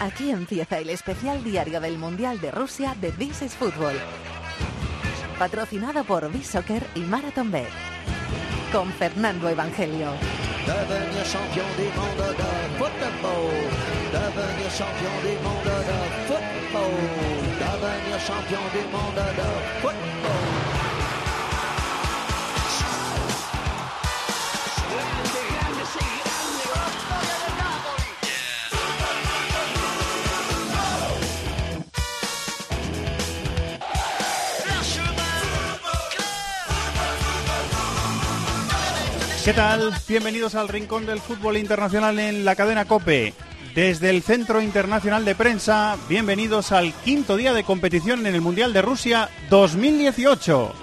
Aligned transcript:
Aquí 0.00 0.30
empieza 0.30 0.78
el 0.78 0.90
especial 0.90 1.42
diario 1.42 1.80
del 1.80 1.98
Mundial 1.98 2.40
de 2.40 2.52
Rusia 2.52 2.94
de 3.00 3.10
This 3.10 3.42
is 3.42 3.54
Football. 3.56 3.96
Patrocinado 5.38 6.04
por 6.04 6.30
B-Soccer 6.30 6.86
y 6.94 7.00
Marathon 7.00 7.50
Bet. 7.50 7.68
Con 8.70 8.92
Fernando 8.92 9.48
Evangelio. 9.48 10.12
¿Qué 39.48 39.54
tal? 39.54 39.94
Bienvenidos 40.06 40.54
al 40.56 40.68
Rincón 40.68 41.06
del 41.06 41.20
Fútbol 41.20 41.56
Internacional 41.56 42.18
en 42.18 42.44
la 42.44 42.54
cadena 42.54 42.84
Cope. 42.84 43.32
Desde 43.74 44.10
el 44.10 44.22
Centro 44.22 44.60
Internacional 44.60 45.24
de 45.24 45.34
Prensa, 45.34 45.96
bienvenidos 46.06 46.70
al 46.70 46.92
quinto 46.92 47.34
día 47.34 47.54
de 47.54 47.64
competición 47.64 48.26
en 48.26 48.34
el 48.34 48.42
Mundial 48.42 48.74
de 48.74 48.82
Rusia 48.82 49.30
2018. 49.48 50.74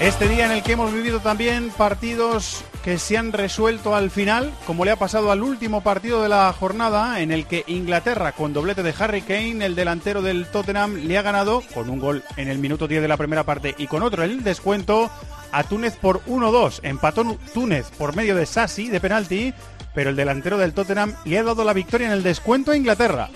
Este 0.00 0.28
día 0.28 0.46
en 0.46 0.50
el 0.50 0.64
que 0.64 0.72
hemos 0.72 0.92
vivido 0.92 1.20
también 1.20 1.70
partidos 1.70 2.64
que 2.84 2.98
se 2.98 3.16
han 3.16 3.32
resuelto 3.32 3.96
al 3.96 4.10
final, 4.10 4.52
como 4.66 4.84
le 4.84 4.90
ha 4.90 4.96
pasado 4.96 5.32
al 5.32 5.42
último 5.42 5.80
partido 5.80 6.22
de 6.22 6.28
la 6.28 6.52
jornada, 6.52 7.20
en 7.20 7.32
el 7.32 7.46
que 7.46 7.64
Inglaterra, 7.66 8.32
con 8.32 8.52
doblete 8.52 8.82
de 8.82 8.94
Harry 8.98 9.22
Kane, 9.22 9.64
el 9.64 9.74
delantero 9.74 10.20
del 10.20 10.46
Tottenham, 10.46 10.96
le 10.96 11.16
ha 11.16 11.22
ganado 11.22 11.62
con 11.72 11.88
un 11.88 11.98
gol 11.98 12.22
en 12.36 12.48
el 12.48 12.58
minuto 12.58 12.86
10 12.86 13.00
de 13.00 13.08
la 13.08 13.16
primera 13.16 13.42
parte 13.42 13.74
y 13.78 13.86
con 13.86 14.02
otro 14.02 14.22
el 14.22 14.44
descuento 14.44 15.10
a 15.50 15.64
Túnez 15.64 15.96
por 15.96 16.22
1-2. 16.26 16.80
Empató 16.82 17.38
Túnez 17.54 17.86
por 17.96 18.14
medio 18.14 18.36
de 18.36 18.44
Sassi 18.44 18.90
de 18.90 19.00
penalti, 19.00 19.54
pero 19.94 20.10
el 20.10 20.16
delantero 20.16 20.58
del 20.58 20.74
Tottenham 20.74 21.14
le 21.24 21.38
ha 21.38 21.42
dado 21.42 21.64
la 21.64 21.72
victoria 21.72 22.08
en 22.08 22.12
el 22.12 22.22
descuento 22.22 22.72
a 22.72 22.76
Inglaterra. 22.76 23.30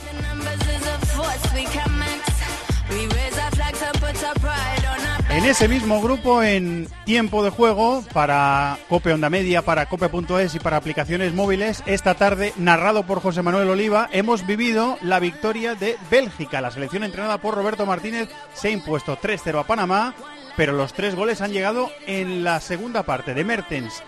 En 5.39 5.45
ese 5.45 5.69
mismo 5.69 6.03
grupo, 6.03 6.43
en 6.43 6.89
tiempo 7.05 7.45
de 7.45 7.51
juego, 7.51 8.03
para 8.13 8.77
Cope 8.89 9.13
Onda 9.13 9.31
Media, 9.31 9.63
para 9.63 9.87
Cope.es 9.87 10.57
y 10.57 10.59
para 10.59 10.79
aplicaciones 10.79 11.33
móviles, 11.33 11.85
esta 11.87 12.15
tarde, 12.15 12.53
narrado 12.57 13.05
por 13.05 13.21
José 13.21 13.41
Manuel 13.43 13.71
Oliva, 13.71 14.09
hemos 14.11 14.45
vivido 14.45 14.99
la 15.01 15.21
victoria 15.21 15.77
de 15.77 15.97
Bélgica. 16.11 16.61
La 16.61 16.73
selección 16.73 17.05
entrenada 17.05 17.39
por 17.39 17.55
Roberto 17.55 17.87
Martínez 17.87 18.29
se 18.53 18.67
ha 18.67 18.73
impuesto 18.73 19.17
3-0 19.17 19.61
a 19.61 19.65
Panamá, 19.65 20.13
pero 20.57 20.73
los 20.73 20.93
tres 20.93 21.15
goles 21.15 21.41
han 21.41 21.53
llegado 21.53 21.89
en 22.09 22.43
la 22.43 22.59
segunda 22.59 23.05
parte 23.05 23.33
de 23.33 23.45
Mertens, 23.45 24.03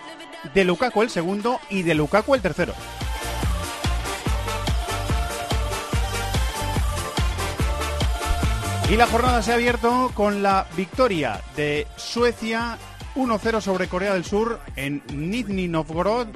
de 0.52 0.64
Lukaku 0.64 1.02
el 1.02 1.10
segundo 1.10 1.60
y 1.70 1.82
de 1.82 1.94
Lukaku 1.94 2.34
el 2.34 2.42
tercero. 2.42 2.74
Y 8.90 8.96
la 8.96 9.06
jornada 9.06 9.40
se 9.40 9.52
ha 9.52 9.54
abierto 9.54 10.10
con 10.14 10.42
la 10.42 10.66
victoria 10.76 11.40
de 11.54 11.86
Suecia 11.94 12.76
1-0 13.14 13.60
sobre 13.60 13.86
Corea 13.86 14.14
del 14.14 14.24
Sur 14.24 14.58
en 14.74 15.00
Nizhny 15.14 15.68
Novgorod 15.68 16.26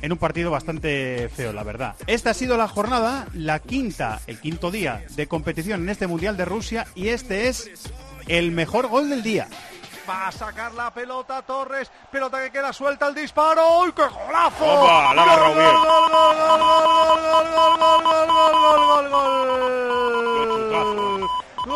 en 0.00 0.12
un 0.12 0.18
partido 0.18 0.52
bastante 0.52 1.28
feo, 1.28 1.52
la 1.52 1.64
verdad. 1.64 1.96
Esta 2.06 2.30
ha 2.30 2.34
sido 2.34 2.56
la 2.56 2.68
jornada, 2.68 3.26
la 3.34 3.58
quinta, 3.58 4.20
el 4.28 4.38
quinto 4.38 4.70
día 4.70 5.04
de 5.16 5.26
competición 5.26 5.82
en 5.82 5.88
este 5.88 6.06
Mundial 6.06 6.36
de 6.36 6.44
Rusia 6.44 6.86
y 6.94 7.08
este 7.08 7.48
es 7.48 7.68
el 8.28 8.52
mejor 8.52 8.86
gol 8.86 9.10
del 9.10 9.24
día. 9.24 9.48
Va 10.08 10.28
a 10.28 10.32
sacar 10.32 10.72
la 10.72 10.94
pelota 10.94 11.42
Torres, 11.42 11.90
pelota 12.12 12.40
que 12.44 12.52
queda 12.52 12.72
suelta 12.72 13.08
el 13.08 13.14
disparo. 13.16 13.80
¡Uy, 13.80 13.90
qué 13.90 14.02
golazo! 14.02 14.64
Opa, 14.64 15.14
la 15.14 15.24
Gol, 15.24 15.54
gol, 15.54 15.72
gol, 15.82 16.10
gol, 16.12 16.38
gol, 16.38 16.60
gol, 16.60 17.50
gol, 17.50 17.96
gol, 18.06 18.54
gol, 18.62 18.86
gol, 18.86 19.10
gol, 19.10 20.58
chutazo. 20.60 20.94
gol. 20.94 21.15
Gol. 21.66 21.74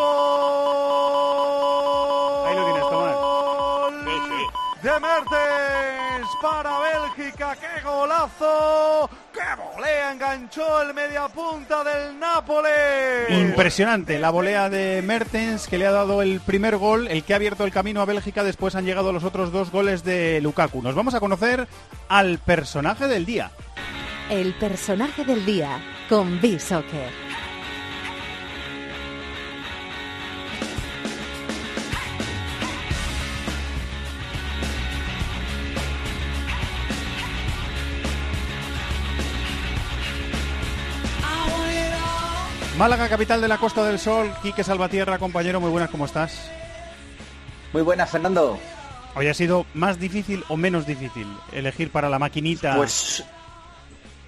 Ahí 2.47 2.55
lo 2.56 2.65
tienes, 2.65 2.83
Tomás. 2.83 3.17
De 4.83 4.99
Mertens 4.99 6.28
para 6.41 6.78
Bélgica, 6.78 7.55
qué 7.55 7.83
golazo, 7.84 9.11
qué 9.31 9.41
volea 9.75 10.12
enganchó 10.12 10.81
el 10.81 10.95
mediapunta 10.95 11.84
del 11.84 12.19
Nápoles. 12.19 13.29
Impresionante 13.29 14.19
la 14.19 14.31
volea 14.31 14.71
de 14.71 15.03
Mertens 15.03 15.69
que 15.69 15.77
le 15.77 15.87
ha 15.87 15.91
dado 15.91 16.23
el 16.23 16.41
primer 16.41 16.79
gol, 16.79 17.09
el 17.09 17.25
que 17.25 17.34
ha 17.34 17.37
abierto 17.37 17.65
el 17.65 17.73
camino 17.73 18.00
a 18.00 18.06
Bélgica. 18.06 18.43
Después 18.43 18.75
han 18.75 18.87
llegado 18.87 19.12
los 19.12 19.25
otros 19.25 19.53
dos 19.53 19.71
goles 19.71 20.03
de 20.03 20.41
Lukaku. 20.41 20.81
Nos 20.81 20.95
vamos 20.95 21.12
a 21.15 21.21
conocer 21.21 21.69
al 22.09 22.39
personaje 22.39 23.06
del 23.06 23.27
día. 23.27 23.50
El 24.31 24.55
personaje 24.55 25.25
del 25.25 25.45
día 25.45 25.79
con 26.09 26.41
B-Soccer. 26.41 27.30
Málaga, 42.81 43.11
capital 43.11 43.43
de 43.43 43.49
la 43.49 43.59
Costa 43.59 43.85
del 43.85 43.99
Sol. 43.99 44.33
Quique 44.41 44.65
Salvatierra, 44.65 45.19
compañero, 45.19 45.61
muy 45.61 45.71
buenas, 45.71 45.91
¿cómo 45.91 46.07
estás? 46.07 46.51
Muy 47.75 47.83
buenas, 47.83 48.09
Fernando. 48.09 48.59
¿Hoy 49.15 49.27
ha 49.27 49.35
sido 49.35 49.67
más 49.75 50.01
difícil 50.01 50.43
o 50.49 50.57
menos 50.57 50.87
difícil 50.87 51.27
elegir 51.53 51.91
para 51.91 52.09
la 52.09 52.19
maquinita? 52.19 52.77
Pues 52.77 53.23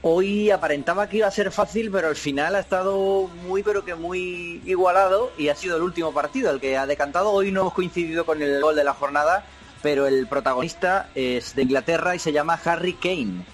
hoy 0.03 0.51
aparentaba 0.51 1.09
que 1.09 1.17
iba 1.17 1.29
a 1.29 1.31
ser 1.31 1.51
fácil, 1.51 1.91
pero 1.91 2.09
al 2.09 2.17
final 2.17 2.55
ha 2.55 2.59
estado 2.59 3.31
muy, 3.47 3.63
pero 3.63 3.87
que 3.87 3.95
muy 3.95 4.61
igualado 4.67 5.33
y 5.39 5.49
ha 5.49 5.55
sido 5.55 5.79
el 5.79 5.83
último 5.83 6.13
partido 6.13 6.51
el 6.51 6.61
que 6.61 6.77
ha 6.77 6.87
decantado. 6.87 7.31
Hoy 7.31 7.53
no 7.53 7.63
hemos 7.63 7.73
coincidido 7.73 8.27
con 8.27 8.43
el 8.43 8.61
gol 8.61 8.77
de 8.77 8.84
la 8.84 8.93
jornada, 8.93 9.47
pero 9.81 10.07
el 10.07 10.27
protagonista 10.27 11.09
es 11.15 11.55
de 11.57 11.63
Inglaterra 11.63 12.15
y 12.15 12.19
se 12.19 12.34
llama 12.34 12.61
Harry 12.63 12.93
Kane. 12.93 13.47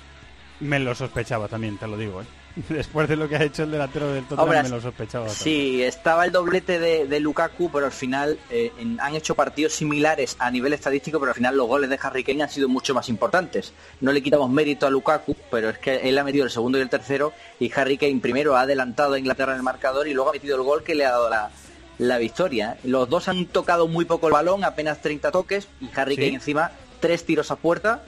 Me 0.58 0.80
lo 0.80 0.92
sospechaba 0.96 1.46
también, 1.46 1.78
te 1.78 1.86
lo 1.86 1.96
digo. 1.96 2.20
¿eh? 2.20 2.37
Después 2.68 3.08
de 3.08 3.16
lo 3.16 3.28
que 3.28 3.36
ha 3.36 3.42
hecho 3.42 3.62
el 3.62 3.70
delantero 3.70 4.12
del 4.12 4.24
Tottenham, 4.26 4.62
me 4.64 4.68
lo 4.68 4.80
sospechaba. 4.80 5.28
Sí, 5.28 5.82
estaba 5.82 6.24
el 6.24 6.32
doblete 6.32 6.78
de, 6.78 7.06
de 7.06 7.20
Lukaku, 7.20 7.70
pero 7.70 7.86
al 7.86 7.92
final 7.92 8.38
eh, 8.50 8.72
en- 8.78 9.00
han 9.00 9.14
hecho 9.14 9.34
partidos 9.34 9.72
similares 9.74 10.36
a 10.38 10.50
nivel 10.50 10.72
estadístico, 10.72 11.18
pero 11.20 11.30
al 11.30 11.36
final 11.36 11.56
los 11.56 11.66
goles 11.66 11.90
de 11.90 11.98
Harry 12.02 12.24
Kane 12.24 12.42
han 12.42 12.50
sido 12.50 12.68
mucho 12.68 12.94
más 12.94 13.08
importantes. 13.08 13.72
No 14.00 14.12
le 14.12 14.22
quitamos 14.22 14.50
mérito 14.50 14.86
a 14.86 14.90
Lukaku, 14.90 15.36
pero 15.50 15.68
es 15.70 15.78
que 15.78 16.08
él 16.08 16.18
ha 16.18 16.24
metido 16.24 16.44
el 16.44 16.50
segundo 16.50 16.78
y 16.78 16.80
el 16.82 16.88
tercero, 16.88 17.32
y 17.60 17.72
Harry 17.74 17.96
Kane 17.98 18.18
primero 18.20 18.56
ha 18.56 18.62
adelantado 18.62 19.14
a 19.14 19.18
Inglaterra 19.18 19.52
en 19.52 19.58
el 19.58 19.62
marcador 19.64 20.08
y 20.08 20.14
luego 20.14 20.30
ha 20.30 20.32
metido 20.32 20.56
el 20.56 20.62
gol 20.62 20.82
que 20.82 20.94
le 20.94 21.04
ha 21.06 21.10
dado 21.12 21.30
la, 21.30 21.50
la 21.98 22.18
victoria. 22.18 22.76
Los 22.84 23.08
dos 23.08 23.28
han 23.28 23.46
tocado 23.46 23.88
muy 23.88 24.04
poco 24.04 24.26
el 24.28 24.32
balón, 24.32 24.64
apenas 24.64 25.00
30 25.00 25.30
toques, 25.30 25.68
y 25.80 25.88
Harry 25.94 26.14
Sí. 26.16 26.20
Kane 26.22 26.34
encima 26.34 26.72
tres 27.00 27.24
tiros 27.24 27.50
a 27.50 27.56
puerta 27.56 28.02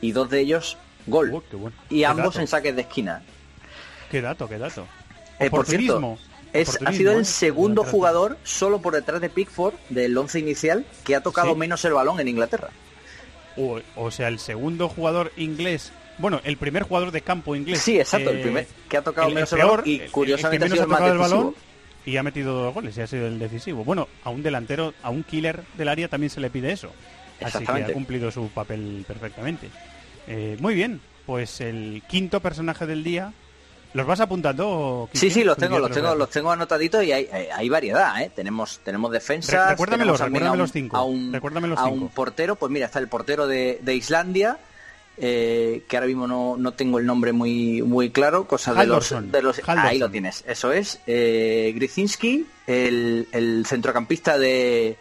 y 0.00 0.12
dos 0.12 0.28
de 0.30 0.40
ellos 0.40 0.76
gol. 1.06 1.30
Oh, 1.34 1.42
bueno. 1.56 1.76
Y 1.90 1.98
Qué 2.00 2.06
ambos 2.06 2.36
en 2.36 2.46
saques 2.48 2.74
de 2.74 2.82
esquina. 2.82 3.22
Qué 4.14 4.22
dato, 4.22 4.48
qué 4.48 4.58
dato. 4.58 4.86
Eh, 5.40 5.50
por 5.50 5.66
cierto, 5.66 6.16
es, 6.52 6.78
ha 6.86 6.92
sido 6.92 7.14
¿eh? 7.14 7.16
el 7.16 7.26
segundo 7.26 7.82
Delante. 7.82 7.90
jugador 7.90 8.38
solo 8.44 8.80
por 8.80 8.94
detrás 8.94 9.20
de 9.20 9.28
Pickford 9.28 9.74
del 9.88 10.16
once 10.16 10.38
inicial 10.38 10.86
que 11.02 11.16
ha 11.16 11.20
tocado 11.20 11.52
Sí. 11.54 11.58
menos 11.58 11.84
el 11.84 11.94
balón 11.94 12.20
en 12.20 12.28
Inglaterra. 12.28 12.70
O, 13.56 13.80
o 13.96 14.10
sea, 14.12 14.28
el 14.28 14.38
segundo 14.38 14.88
jugador 14.88 15.32
inglés. 15.36 15.90
Bueno, 16.18 16.40
el 16.44 16.56
primer 16.58 16.84
jugador 16.84 17.10
de 17.10 17.22
campo 17.22 17.56
inglés. 17.56 17.80
Sí, 17.80 17.98
exacto, 17.98 18.30
el 18.30 18.38
eh, 18.38 18.42
primer 18.42 18.66
que 18.88 18.98
ha 18.98 19.02
tocado 19.02 19.26
el 19.26 19.34
menos 19.34 19.52
el, 19.52 19.58
peor, 19.58 19.70
balón 19.78 19.88
y 19.88 19.94
el 19.96 20.34
ha 20.34 20.38
sido 20.38 20.82
el 20.82 20.86
más 20.86 21.18
balón 21.18 21.54
y 22.06 22.16
ha 22.16 22.22
metido 22.22 22.54
dos 22.54 22.72
goles 22.72 22.96
y 22.96 23.00
ha 23.00 23.08
sido 23.08 23.26
el 23.26 23.40
decisivo. 23.40 23.82
Bueno, 23.82 24.06
a 24.22 24.30
un 24.30 24.44
delantero, 24.44 24.94
a 25.02 25.10
un 25.10 25.24
killer 25.24 25.64
del 25.76 25.88
área 25.88 26.06
también 26.06 26.30
se 26.30 26.40
le 26.40 26.50
pide 26.50 26.70
eso. 26.70 26.92
Así 27.42 27.66
que 27.66 27.72
ha 27.72 27.92
cumplido 27.92 28.30
su 28.30 28.46
papel 28.50 29.04
perfectamente. 29.08 29.70
Eh, 30.28 30.56
muy 30.60 30.76
bien, 30.76 31.00
pues 31.26 31.60
el 31.60 32.04
quinto 32.06 32.38
personaje 32.38 32.86
del 32.86 33.02
día. 33.02 33.32
¿Los 33.94 34.06
vas 34.06 34.20
apuntando? 34.20 35.08
Sí, 35.12 35.30
sí, 35.30 35.44
los 35.44 35.56
tengo, 35.56 35.78
los 35.78 35.88
te 35.88 35.94
tengo, 36.00 36.14
los 36.14 36.28
tengo 36.28 36.50
anotaditos 36.50 37.02
y 37.04 37.12
hay, 37.12 37.26
hay- 37.32 37.68
variedad, 37.68 38.20
¿eh? 38.22 38.30
Tenemos, 38.34 38.80
tenemos 38.84 39.10
defensas, 39.12 39.70
recuérdamelos, 39.70 40.18
tenemos 40.18 40.32
recuérdame 40.34 40.48
a 40.48 40.52
un- 40.52 40.58
los 40.58 40.72
cinco, 40.72 40.96
a 40.96 41.04
un, 41.04 41.32
recuérdame 41.32 41.68
los 41.68 41.78
a 41.78 41.84
cinco. 41.84 41.94
un 41.96 42.08
portero, 42.08 42.56
pues 42.56 42.70
mira, 42.72 42.86
está 42.86 42.98
el 42.98 43.08
portero 43.08 43.46
de, 43.46 43.78
de 43.82 43.94
Islandia 43.94 44.58
eh, 45.16 45.84
que 45.88 45.96
ahora 45.96 46.08
mismo 46.08 46.26
no, 46.26 46.56
no, 46.56 46.72
tengo 46.72 46.98
el 46.98 47.06
nombre 47.06 47.32
muy 47.32 47.82
muy 47.82 48.10
claro, 48.10 48.48
cosa 48.48 48.74
de 48.74 48.84
los, 48.84 49.14
de 49.30 49.42
los 49.42 49.60
ahí 49.68 49.98
lo 50.00 50.10
tienes, 50.10 50.42
eso 50.48 50.72
es, 50.72 50.98
eh, 51.06 51.72
Grizinski, 51.76 52.46
el, 52.66 53.28
el 53.30 53.64
centrocampista 53.64 54.38
de, 54.38 54.96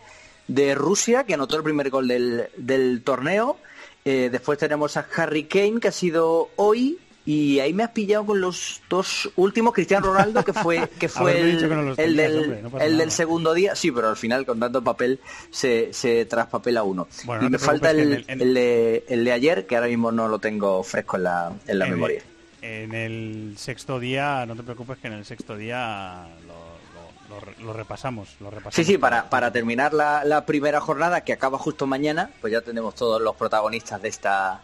de 0.48 0.76
Rusia, 0.76 1.24
que 1.24 1.34
anotó 1.34 1.58
el 1.58 1.64
primer 1.64 1.90
gol 1.90 2.08
del, 2.08 2.48
del 2.58 3.02
torneo. 3.04 3.58
Eh, 4.06 4.28
después 4.30 4.60
tenemos 4.60 4.98
a 4.98 5.08
Harry 5.16 5.46
Kane, 5.46 5.80
que 5.80 5.88
ha 5.88 5.92
sido 5.94 6.50
hoy, 6.58 7.00
y 7.26 7.60
ahí 7.60 7.74
me 7.74 7.84
has 7.84 7.92
pillado 7.92 8.26
con 8.26 8.42
los 8.42 8.82
dos 8.90 9.30
últimos, 9.38 9.74
Cristiano 9.74 10.08
Ronaldo, 10.08 10.44
que 10.44 10.52
fue, 10.52 10.90
que 11.00 11.08
fue 11.08 11.40
el, 11.40 11.60
del, 11.98 12.70
el 12.80 12.98
del 12.98 13.12
segundo 13.12 13.54
día. 13.54 13.76
Sí, 13.76 13.92
pero 13.92 14.10
al 14.10 14.18
final 14.18 14.46
con 14.46 14.60
tanto 14.60 14.84
papel 14.84 15.22
se, 15.50 15.94
se 15.94 16.26
traspapela 16.26 16.84
uno. 16.84 17.08
y 17.42 17.50
me 17.50 17.58
falta 17.60 17.92
el, 17.92 18.26
el, 18.28 18.54
de, 18.54 19.06
el, 19.08 19.24
de, 19.24 19.32
ayer, 19.32 19.66
que 19.66 19.76
ahora 19.76 19.88
mismo 19.88 20.12
no 20.12 20.28
lo 20.28 20.40
tengo 20.40 20.84
fresco 20.84 21.16
en 21.16 21.24
la, 21.24 21.54
en 21.66 21.80
la 21.80 21.86
memoria. 21.86 22.22
en 22.62 22.94
el 22.94 23.56
sexto 23.58 24.00
día, 24.00 24.46
no 24.46 24.56
te 24.56 24.64
preocupes 24.64 24.98
que 24.98 25.08
en 25.08 25.14
el 25.14 25.24
sexto 25.24 25.56
día 25.56 26.28
lo, 26.46 27.74
repasamos, 27.74 28.36
lo 28.42 28.50
repasamos. 28.50 28.76
Sí, 28.76 28.84
sí, 28.84 28.98
para, 28.98 29.30
para 29.30 29.50
terminar 29.54 29.94
la, 29.94 30.26
la 30.26 30.46
primera 30.46 30.82
jornada, 30.82 31.22
que 31.22 31.32
acaba 31.32 31.58
justo 31.58 31.88
mañana, 31.88 32.32
pues 32.42 32.52
ya 32.52 32.60
tenemos 32.60 32.96
todos 32.96 33.22
los 33.22 33.34
protagonistas 33.38 34.02
de 34.02 34.10
esta 34.10 34.62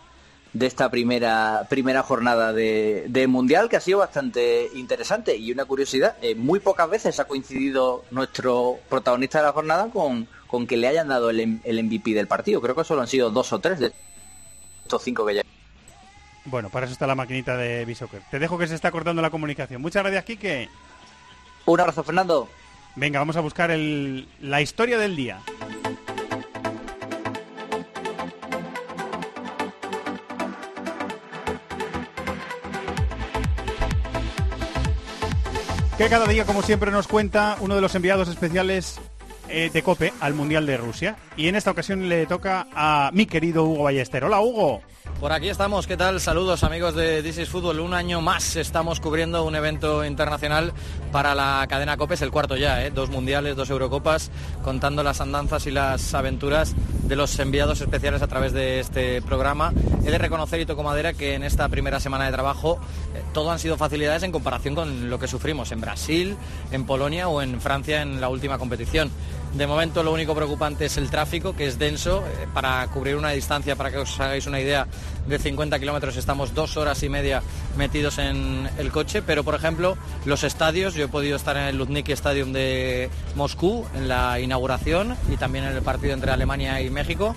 de 0.54 0.66
esta 0.66 0.90
primera, 0.90 1.68
primera 1.70 2.02
jornada 2.04 2.54
de, 2.54 3.26
Mundial, 3.28 3.70
que 3.70 3.78
ha 3.78 3.82
sido 3.82 4.00
bastante 4.00 4.70
interesante. 4.76 5.38
Y 5.38 5.52
una 5.52 5.66
curiosidad, 5.66 6.16
eh, 6.22 6.36
muy 6.36 6.60
pocas 6.60 6.90
veces 6.90 7.20
ha 7.20 7.26
coincidido 7.26 8.04
nuestro 8.12 8.78
protagonista 8.90 9.40
de 9.40 9.46
la 9.46 9.52
jornada 9.52 9.90
con, 9.92 10.28
con 10.48 10.66
que 10.66 10.78
le 10.78 10.88
hayan 10.88 11.08
dado 11.08 11.30
el, 11.30 11.60
el 11.64 11.84
MVP 11.84 12.14
del 12.14 12.28
partido. 12.28 12.62
Creo 12.62 12.76
que 12.76 12.84
solo 12.84 13.02
han 13.02 13.08
sido 13.08 13.30
dos 13.30 13.54
o 13.54 13.60
tres 13.60 13.80
de 13.80 13.92
estos 14.84 15.04
cinco 15.04 15.26
que 15.26 15.36
ya. 15.36 15.42
Bueno, 16.46 16.70
para 16.70 16.86
eso 16.86 16.94
está 16.94 17.06
la 17.06 17.16
maquinita 17.16 17.56
de 17.56 17.86
Bisoccer. 17.86 18.22
Te 18.32 18.40
dejo 18.40 18.58
que 18.58 18.68
se 18.68 18.76
está 18.76 18.92
cortando 18.92 19.22
la 19.22 19.30
comunicación. 19.30 19.82
Muchas 19.82 20.02
gracias, 20.04 20.26
Quique. 20.26 20.70
Un 21.66 21.80
abrazo, 21.80 22.04
Fernando. 22.04 22.50
Venga, 22.96 23.20
vamos 23.20 23.36
a 23.36 23.42
buscar 23.42 23.70
el, 23.70 24.28
la 24.42 24.62
historia 24.62 24.98
del 24.98 25.16
día. 25.16 25.40
Que 36.00 36.08
cada 36.08 36.28
día, 36.28 36.46
como 36.46 36.62
siempre, 36.62 36.92
nos 36.92 37.10
cuenta 37.10 37.58
uno 37.60 37.76
de 37.76 37.82
los 37.82 37.94
enviados 37.94 38.30
especiales 38.30 39.02
eh, 39.50 39.70
de 39.74 39.84
COPE 39.84 40.14
al 40.22 40.34
Mundial 40.34 40.66
de 40.66 40.78
Rusia. 40.78 41.18
Y 41.36 41.50
en 41.50 41.56
esta 41.56 41.72
ocasión 41.72 42.08
le 42.08 42.26
toca 42.26 42.68
a 42.74 43.12
mi 43.14 43.26
querido 43.26 43.66
Hugo 43.66 43.84
Ballester. 43.84 44.24
Hola, 44.24 44.40
Hugo. 44.40 44.82
Por 45.20 45.34
aquí 45.34 45.50
estamos, 45.50 45.86
¿qué 45.86 45.98
tal? 45.98 46.22
Saludos 46.22 46.64
amigos 46.64 46.96
de 46.96 47.22
This 47.22 47.40
is 47.40 47.50
Football. 47.50 47.82
Un 47.82 47.94
año 47.94 48.22
más 48.22 48.56
estamos 48.56 49.02
cubriendo 49.02 49.44
un 49.44 49.54
evento 49.54 50.06
internacional 50.06 50.72
para 51.12 51.36
la 51.36 51.66
cadena 51.68 51.98
COPE, 51.98 52.14
es 52.14 52.22
el 52.22 52.32
cuarto 52.32 52.56
ya, 52.56 52.86
¿eh? 52.86 52.90
dos 52.90 53.10
mundiales, 53.10 53.58
dos 53.58 53.70
Eurocopas, 53.70 54.32
contando 54.64 55.04
las 55.04 55.20
andanzas 55.20 55.68
y 55.68 55.72
las 55.72 56.14
aventuras 56.14 56.74
de 57.04 57.18
los 57.18 57.38
enviados 57.38 57.82
especiales 57.82 58.22
a 58.22 58.28
través 58.28 58.54
de 58.54 58.80
este 58.80 59.22
programa. 59.22 59.74
He 60.06 60.10
de 60.10 60.18
reconocer, 60.18 60.62
y 60.62 60.66
toco 60.66 60.84
madera, 60.84 61.12
que 61.12 61.34
en 61.34 61.44
esta 61.44 61.68
primera 61.68 62.00
semana 62.00 62.26
de 62.26 62.32
trabajo 62.32 62.80
eh, 63.14 63.22
todo 63.34 63.52
han 63.52 63.60
sido 63.60 63.76
facilidades 63.76 64.24
en 64.24 64.32
comparación 64.32 64.74
con 64.74 65.10
lo 65.10 65.20
que 65.20 65.28
sufrimos 65.28 65.74
en 65.74 65.82
Brasil, 65.82 66.38
en 66.72 66.86
Polonia 66.86 67.28
o 67.28 67.42
en 67.42 67.60
Francia 67.60 68.02
en 68.02 68.22
la 68.22 68.30
última 68.30 68.58
competición. 68.58 69.12
De 69.54 69.66
momento 69.66 70.04
lo 70.04 70.14
único 70.14 70.36
preocupante 70.36 70.86
es 70.86 70.98
el 70.98 71.10
tráfico, 71.10 71.56
que 71.56 71.66
es 71.66 71.80
denso. 71.80 72.24
Eh, 72.28 72.48
para 72.54 72.86
cubrir 72.88 73.16
una 73.16 73.32
distancia, 73.32 73.76
para 73.76 73.92
que 73.92 73.98
os 73.98 74.20
hagáis 74.20 74.46
una 74.46 74.60
idea, 74.60 74.86
de 75.28 75.40
50 75.40 75.80
kilómetros 75.80 76.18
estamos 76.18 76.54
dos 76.54 76.78
horas 76.78 77.02
y 77.04 77.10
media 77.10 77.42
metidos 77.76 78.20
en 78.20 78.70
el 78.78 78.92
coche. 78.92 79.22
Pero, 79.22 79.44
por 79.44 79.56
ejemplo, 79.56 79.98
los 80.26 80.44
estadios, 80.44 80.94
yo 80.94 81.06
he 81.06 81.08
podido 81.08 81.36
estar 81.36 81.58
en 81.58 81.64
el 81.64 81.78
Lutniki 81.78 82.12
Stadium 82.12 82.54
de 82.54 83.10
Moscú 83.36 83.86
en 83.96 84.08
la 84.08 84.40
inauguración 84.40 85.16
y 85.32 85.38
también 85.38 85.66
en 85.66 85.76
el 85.76 85.82
partido 85.82 86.14
entre 86.14 86.32
Alemania 86.32 86.82
y 86.82 86.90
México. 86.90 87.36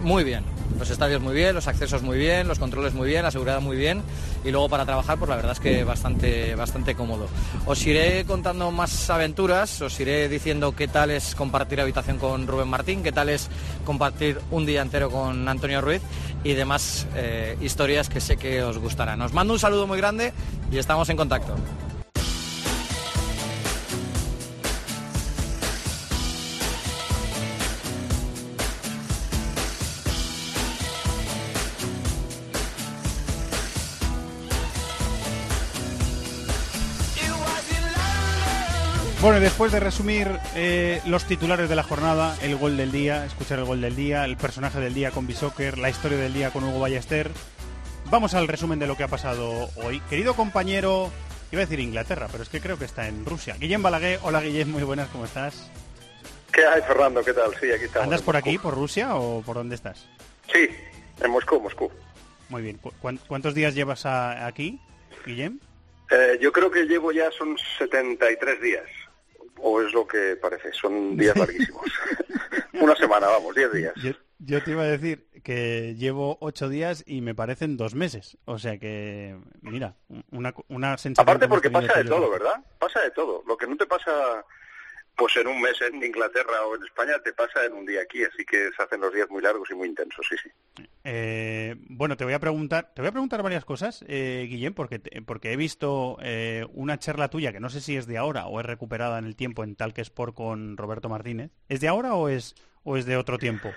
Muy 0.00 0.24
bien, 0.24 0.44
los 0.78 0.90
estadios 0.90 1.20
muy 1.22 1.34
bien, 1.34 1.54
los 1.54 1.68
accesos 1.68 2.02
muy 2.02 2.18
bien, 2.18 2.48
los 2.48 2.58
controles 2.58 2.94
muy 2.94 3.08
bien, 3.08 3.22
la 3.22 3.30
seguridad 3.30 3.60
muy 3.60 3.76
bien 3.76 4.02
y 4.44 4.50
luego 4.50 4.68
para 4.68 4.84
trabajar 4.84 5.18
pues 5.18 5.28
la 5.28 5.36
verdad 5.36 5.52
es 5.52 5.60
que 5.60 5.84
bastante, 5.84 6.54
bastante 6.54 6.94
cómodo. 6.94 7.28
Os 7.66 7.86
iré 7.86 8.24
contando 8.24 8.70
más 8.70 9.10
aventuras, 9.10 9.80
os 9.82 9.98
iré 10.00 10.28
diciendo 10.28 10.74
qué 10.74 10.88
tal 10.88 11.10
es 11.10 11.34
compartir 11.34 11.80
habitación 11.80 12.18
con 12.18 12.46
Rubén 12.46 12.68
Martín, 12.68 13.02
qué 13.02 13.12
tal 13.12 13.28
es 13.28 13.48
compartir 13.84 14.40
un 14.50 14.66
día 14.66 14.82
entero 14.82 15.10
con 15.10 15.48
Antonio 15.48 15.80
Ruiz 15.80 16.02
y 16.42 16.52
demás 16.54 17.06
eh, 17.14 17.56
historias 17.60 18.08
que 18.08 18.20
sé 18.20 18.36
que 18.36 18.62
os 18.62 18.78
gustarán. 18.78 19.20
Os 19.22 19.32
mando 19.32 19.52
un 19.52 19.58
saludo 19.58 19.86
muy 19.86 19.98
grande 19.98 20.32
y 20.70 20.78
estamos 20.78 21.08
en 21.08 21.16
contacto. 21.16 21.54
Bueno, 39.24 39.40
después 39.40 39.72
de 39.72 39.80
resumir 39.80 40.28
eh, 40.54 41.00
los 41.06 41.24
titulares 41.24 41.70
de 41.70 41.74
la 41.74 41.82
jornada, 41.82 42.36
el 42.42 42.56
gol 42.56 42.76
del 42.76 42.92
día, 42.92 43.24
escuchar 43.24 43.58
el 43.58 43.64
gol 43.64 43.80
del 43.80 43.96
día, 43.96 44.26
el 44.26 44.36
personaje 44.36 44.80
del 44.80 44.92
día 44.92 45.12
con 45.12 45.26
Bisoccer, 45.26 45.78
la 45.78 45.88
historia 45.88 46.18
del 46.18 46.34
día 46.34 46.50
con 46.50 46.62
Hugo 46.62 46.78
Ballester, 46.78 47.30
vamos 48.10 48.34
al 48.34 48.46
resumen 48.48 48.78
de 48.78 48.86
lo 48.86 48.98
que 48.98 49.02
ha 49.02 49.08
pasado 49.08 49.70
hoy. 49.82 50.00
Querido 50.10 50.36
compañero, 50.36 51.10
iba 51.50 51.62
a 51.62 51.64
decir 51.64 51.80
Inglaterra, 51.80 52.28
pero 52.30 52.42
es 52.42 52.50
que 52.50 52.60
creo 52.60 52.78
que 52.78 52.84
está 52.84 53.08
en 53.08 53.24
Rusia. 53.24 53.56
Guillem 53.58 53.82
Balaguer, 53.82 54.20
hola 54.24 54.42
Guillem, 54.42 54.68
muy 54.68 54.82
buenas, 54.82 55.08
¿cómo 55.08 55.24
estás? 55.24 55.70
¿Qué 56.52 56.66
hay, 56.66 56.82
Fernando? 56.82 57.24
¿Qué 57.24 57.32
tal? 57.32 57.50
Sí, 57.58 57.72
aquí 57.72 57.84
estamos. 57.84 58.04
¿Andas 58.04 58.20
por 58.20 58.36
aquí, 58.36 58.58
por 58.58 58.74
Rusia 58.74 59.14
o 59.14 59.40
por 59.40 59.56
dónde 59.56 59.74
estás? 59.74 60.06
Sí, 60.52 60.68
en 61.22 61.30
Moscú, 61.30 61.58
Moscú. 61.62 61.90
Muy 62.50 62.60
bien. 62.60 62.78
¿Cuántos 63.26 63.54
días 63.54 63.74
llevas 63.74 64.04
aquí, 64.04 64.78
Guillem? 65.24 65.60
Eh, 66.10 66.36
yo 66.42 66.52
creo 66.52 66.70
que 66.70 66.84
llevo 66.84 67.10
ya 67.10 67.30
son 67.30 67.56
73 67.78 68.60
días 68.60 68.84
o 69.60 69.80
es 69.80 69.92
lo 69.92 70.06
que 70.06 70.36
parece, 70.36 70.72
son 70.72 71.16
días 71.16 71.36
larguísimos. 71.36 71.82
Una 72.80 72.96
semana, 72.96 73.28
vamos, 73.28 73.54
diez 73.54 73.72
días. 73.72 73.94
Yo, 74.40 74.62
te 74.62 74.72
iba 74.72 74.82
a 74.82 74.86
decir 74.86 75.28
que 75.42 75.94
llevo 75.96 76.36
ocho 76.40 76.68
días 76.68 77.04
y 77.06 77.20
me 77.20 77.34
parecen 77.34 77.76
dos 77.76 77.94
meses. 77.94 78.36
O 78.44 78.58
sea 78.58 78.78
que, 78.78 79.38
mira, 79.62 79.94
una, 80.30 80.54
una 80.68 80.98
sensación... 80.98 81.22
Aparte 81.22 81.48
porque 81.48 81.70
pasa 81.70 81.94
de 81.98 82.04
todo, 82.04 82.30
¿verdad? 82.30 82.62
Pasa 82.78 83.00
de 83.00 83.10
todo. 83.12 83.42
Lo 83.46 83.56
que 83.56 83.66
no 83.66 83.76
te 83.76 83.86
pasa 83.86 84.44
pues 85.16 85.36
en 85.36 85.46
un 85.46 85.60
mes 85.60 85.80
en 85.80 86.02
Inglaterra 86.02 86.66
o 86.66 86.74
en 86.74 86.82
España 86.82 87.18
te 87.22 87.32
pasa 87.32 87.64
en 87.64 87.74
un 87.74 87.86
día 87.86 88.02
aquí, 88.02 88.24
así 88.24 88.44
que 88.44 88.70
se 88.76 88.82
hacen 88.82 89.00
los 89.00 89.12
días 89.12 89.30
muy 89.30 89.42
largos 89.42 89.70
y 89.70 89.74
muy 89.74 89.88
intensos, 89.88 90.26
sí, 90.28 90.36
sí. 90.42 90.50
Eh, 91.04 91.76
bueno, 91.88 92.16
te 92.16 92.24
voy 92.24 92.34
a 92.34 92.40
preguntar, 92.40 92.92
te 92.94 93.02
voy 93.02 93.08
a 93.08 93.12
preguntar 93.12 93.42
varias 93.42 93.64
cosas, 93.64 94.04
eh, 94.08 94.46
Guillem, 94.48 94.74
porque 94.74 95.00
porque 95.26 95.52
he 95.52 95.56
visto 95.56 96.18
eh, 96.22 96.66
una 96.72 96.98
charla 96.98 97.28
tuya 97.28 97.52
que 97.52 97.60
no 97.60 97.70
sé 97.70 97.80
si 97.80 97.96
es 97.96 98.06
de 98.06 98.18
ahora 98.18 98.46
o 98.46 98.58
es 98.58 98.66
recuperada 98.66 99.18
en 99.18 99.24
el 99.26 99.36
tiempo 99.36 99.62
en 99.62 99.76
Talk 99.76 99.98
Sport 99.98 100.34
con 100.34 100.76
Roberto 100.76 101.08
Martínez. 101.08 101.50
¿Es 101.68 101.80
de 101.80 101.88
ahora 101.88 102.14
o 102.14 102.28
es 102.28 102.54
o 102.82 102.96
es 102.96 103.06
de 103.06 103.16
otro 103.16 103.38
tiempo? 103.38 103.72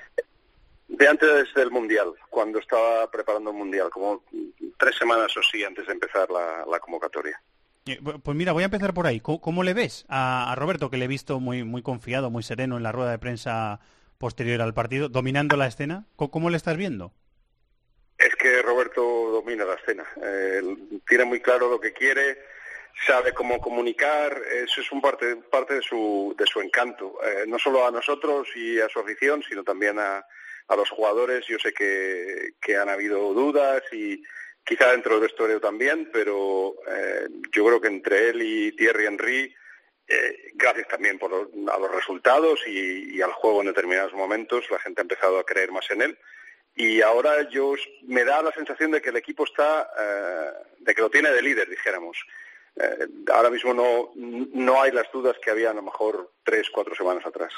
De 0.88 1.08
antes 1.08 1.54
del 1.54 1.70
mundial, 1.70 2.14
cuando 2.30 2.60
estaba 2.60 3.10
preparando 3.12 3.52
el 3.52 3.58
mundial, 3.58 3.90
como 3.90 4.24
tres 4.78 4.96
semanas 4.96 5.36
o 5.38 5.44
sí 5.44 5.64
antes 5.64 5.86
de 5.86 5.94
empezar 5.94 6.30
la 6.32 6.80
convocatoria. 6.80 7.40
Eh, 7.88 8.00
pues 8.24 8.38
mira, 8.38 8.52
voy 8.52 8.64
a 8.64 8.66
empezar 8.66 8.94
por 8.94 9.08
ahí. 9.08 9.20
¿Cómo, 9.20 9.64
le 9.64 9.74
ves 9.74 10.06
a, 10.10 10.54
Roberto, 10.58 10.90
que 10.90 10.98
le 10.98 11.06
he 11.06 11.08
visto 11.08 11.40
muy, 11.40 11.64
muy 11.64 11.82
confiado, 11.82 12.30
muy 12.30 12.44
sereno 12.44 12.78
en 12.78 12.84
la 12.84 12.92
rueda 12.92 13.12
de 13.12 13.20
prensa 13.20 13.80
posterior 14.18 14.62
al 14.62 14.74
partido, 14.74 15.10
dominando 15.10 15.58
la 15.58 15.68
escena? 15.68 16.06
¿Cómo, 16.16 16.50
le 16.50 16.58
estás 16.58 16.78
viendo? 16.78 17.14
Es 18.18 18.36
que 18.36 18.62
Roberto 18.62 19.02
domina 19.02 19.66
la 19.66 19.76
escena. 19.76 20.06
tiene 21.08 21.26
muy 21.26 21.40
claro 21.40 21.70
lo 21.70 21.80
que 21.80 21.94
quiere, 21.94 22.40
sabe 23.06 23.34
cómo 23.34 23.60
comunicar. 23.60 24.42
Eso 24.64 24.82
es 24.82 24.92
un 24.92 25.02
parte, 25.02 25.36
parte 25.36 25.76
de, 25.76 25.82
su, 25.82 26.36
de 26.38 26.46
su 26.46 26.62
encanto. 26.62 27.20
Eh, 27.24 27.46
no 27.48 27.60
solo 27.60 27.86
a 27.86 27.92
nosotros 27.92 28.48
y 28.56 28.80
a 28.80 28.90
su 28.90 29.00
afición, 29.00 29.44
sino 29.48 29.64
también 29.64 30.00
a, 30.00 30.26
a 30.68 30.76
los 30.76 30.90
jugadores. 30.90 31.46
Yo 31.48 31.60
sé 31.60 31.74
que, 31.74 32.54
que 32.62 32.78
han 32.78 32.90
habido 32.90 33.34
dudas 33.34 33.84
y 33.92 34.24
quizá 34.68 34.92
dentro 34.92 35.14
del 35.14 35.22
vestuario 35.22 35.62
también, 35.62 36.10
pero 36.12 36.76
eh, 36.86 37.30
yo 37.54 37.66
creo 37.66 37.80
que 37.80 37.88
entre 37.88 38.30
él 38.30 38.42
y 38.42 38.72
Thierry 38.74 39.06
Henry, 39.06 39.56
eh, 40.06 40.52
gracias 40.56 40.90
también 40.90 41.18
por 41.18 41.32
a 41.34 41.80
los 41.80 41.96
resultados 41.96 42.60
y, 42.68 43.22
al 43.22 43.32
juego 43.32 43.62
en 43.62 43.68
determinados 43.68 44.14
momentos, 44.14 44.70
la 44.70 44.80
gente 44.80 45.00
ha 45.00 45.04
empezado 45.04 45.40
a 45.40 45.46
creer 45.46 45.72
más 45.72 45.90
en 45.90 46.02
él. 46.02 46.20
Y 46.76 47.02
ahora 47.02 47.50
yo 47.50 47.76
me 48.04 48.26
da 48.26 48.42
la 48.42 48.52
sensación 48.52 48.92
de 48.92 49.02
que 49.02 49.10
el 49.10 49.16
equipo 49.16 49.46
está, 49.46 49.90
eh, 49.98 50.52
de 50.80 50.94
que 50.94 51.02
lo 51.02 51.10
tiene 51.10 51.32
de 51.32 51.42
líder, 51.42 51.70
dijéramos. 51.70 52.18
ahora 53.34 53.50
mismo 53.50 53.74
no, 53.74 54.12
no 54.16 54.82
hay 54.82 54.92
las 54.92 55.12
dudas 55.12 55.38
que 55.42 55.50
había 55.50 55.72
a 55.72 55.74
lo 55.74 55.82
mejor 55.82 56.32
tres, 56.44 56.70
cuatro 56.70 56.94
semanas 56.94 57.26
atrás. 57.26 57.54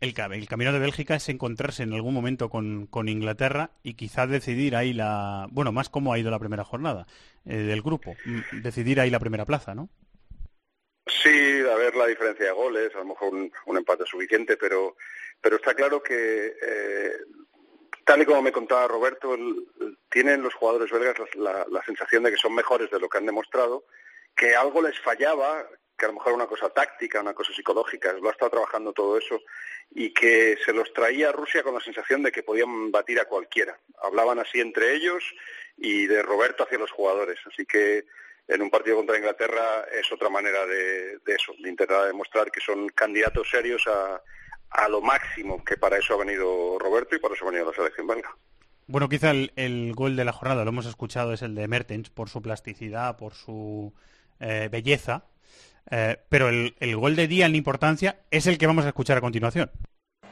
El, 0.00 0.14
el, 0.32 0.48
camino 0.48 0.72
de 0.72 0.78
Bélgica 0.78 1.16
es 1.16 1.28
encontrarse 1.28 1.82
en 1.82 1.92
algún 1.92 2.14
momento 2.14 2.48
con, 2.50 2.86
con, 2.86 3.08
Inglaterra 3.08 3.70
y 3.82 3.94
quizá 3.94 4.26
decidir 4.26 4.76
ahí 4.76 4.92
la... 4.92 5.46
Bueno, 5.50 5.72
más 5.72 5.88
cómo 5.88 6.12
ha 6.12 6.18
ido 6.18 6.30
la 6.30 6.38
primera 6.38 6.64
jornada 6.64 7.06
eh, 7.44 7.56
del 7.56 7.82
grupo. 7.82 8.14
Mm, 8.24 8.62
decidir 8.62 9.00
ahí 9.00 9.10
la 9.10 9.18
primera 9.18 9.44
plaza, 9.44 9.74
¿no? 9.74 9.88
Sí, 11.06 11.60
a 11.68 11.74
ver 11.74 11.96
la 11.96 12.06
diferencia 12.06 12.46
de 12.46 12.52
goles, 12.52 12.94
a 12.94 12.98
lo 12.98 13.06
mejor 13.06 13.34
un, 13.34 13.50
un 13.66 13.76
empate 13.76 14.04
suficiente, 14.06 14.56
pero, 14.56 14.96
pero 15.40 15.56
está 15.56 15.74
claro 15.74 16.02
que, 16.02 16.54
eh, 16.62 17.12
tal 18.04 18.22
y 18.22 18.24
como 18.24 18.42
me 18.42 18.52
contaba 18.52 18.86
Roberto, 18.86 19.36
tienen 20.10 20.42
los 20.42 20.54
jugadores 20.54 20.90
belgas 20.90 21.16
la, 21.34 21.66
la, 21.70 21.82
sensación 21.84 22.22
de 22.22 22.30
que 22.30 22.36
son 22.36 22.54
mejores 22.54 22.90
de 22.90 23.00
lo 23.00 23.08
que 23.08 23.18
han 23.18 23.26
demostrado, 23.26 23.84
que 24.36 24.54
algo 24.54 24.82
les 24.82 24.98
fallaba, 25.00 25.66
que 25.98 26.04
a 26.04 26.08
lo 26.08 26.14
mejor 26.14 26.32
una 26.32 26.46
cosa 26.46 26.70
táctica, 26.70 27.20
una 27.20 27.34
cosa 27.34 27.52
psicológica, 27.52 28.12
lo 28.12 28.28
ha 28.28 28.32
estado 28.32 28.52
trabajando 28.52 28.92
todo 28.92 29.18
eso, 29.18 29.40
y 29.90 30.14
que 30.14 30.56
se 30.64 30.72
los 30.72 30.92
traía 30.92 31.30
a 31.30 31.32
Rusia 31.32 31.62
con 31.62 31.74
la 31.74 31.80
sensación 31.80 32.22
de 32.22 32.30
que 32.30 32.44
podían 32.44 32.90
batir 32.92 33.18
a 33.18 33.24
cualquiera. 33.24 33.78
Hablaban 34.02 34.38
así 34.38 34.60
entre 34.60 34.94
ellos 34.94 35.24
y 35.76 36.06
de 36.06 36.22
Roberto 36.22 36.62
hacia 36.62 36.78
los 36.78 36.92
jugadores. 36.92 37.38
Así 37.46 37.66
que 37.66 38.04
en 38.46 38.62
un 38.62 38.70
partido 38.70 38.96
contra 38.96 39.18
Inglaterra 39.18 39.86
es 39.92 40.10
otra 40.12 40.30
manera 40.30 40.64
de, 40.66 41.18
de 41.18 41.34
eso, 41.34 41.52
de 41.60 41.68
intentar 41.68 42.06
demostrar 42.06 42.50
que 42.50 42.60
son 42.60 42.88
candidatos 42.90 43.48
serios 43.50 43.86
a, 43.88 44.22
a, 44.70 44.88
lo 44.88 45.00
máximo, 45.00 45.64
que 45.64 45.76
para 45.76 45.98
eso 45.98 46.14
ha 46.14 46.24
venido 46.24 46.78
Roberto 46.78 47.16
y 47.16 47.18
para 47.18 47.34
eso 47.34 47.44
ha 47.44 47.50
venido 47.50 47.70
la 47.70 47.76
selección 47.76 48.06
belga. 48.06 48.34
Bueno, 48.86 49.08
quizá 49.08 49.32
el, 49.32 49.52
el 49.56 49.92
gol 49.94 50.16
de 50.16 50.24
la 50.24 50.32
jornada, 50.32 50.64
lo 50.64 50.70
hemos 50.70 50.86
escuchado, 50.86 51.32
es 51.32 51.42
el 51.42 51.54
de 51.54 51.68
Mertens 51.68 52.08
por 52.08 52.30
su 52.30 52.40
plasticidad, 52.40 53.18
por 53.18 53.34
su 53.34 53.92
eh, 54.40 54.68
belleza, 54.70 55.24
eh, 55.90 56.18
pero 56.28 56.48
el, 56.48 56.74
el, 56.80 56.96
gol 56.96 57.16
de 57.16 57.28
día 57.28 57.46
en 57.46 57.54
importancia 57.54 58.20
es 58.30 58.46
el 58.46 58.58
que 58.58 58.66
vamos 58.66 58.84
a 58.84 58.88
escuchar 58.88 59.18
a 59.18 59.20
continuación. 59.20 59.70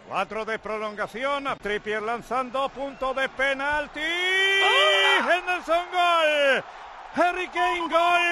Cuatro 0.09 0.45
de 0.45 0.59
prolongación, 0.59 1.47
Trippier 1.61 2.01
lanzando, 2.01 2.69
punto 2.69 3.13
de 3.13 3.29
penalti. 3.29 4.01
¡Oh! 4.01 5.31
Henderson 5.31 5.85
gol. 5.93 6.65
Harry 7.17 7.49
Kane 7.49 7.81
gol. 7.81 8.23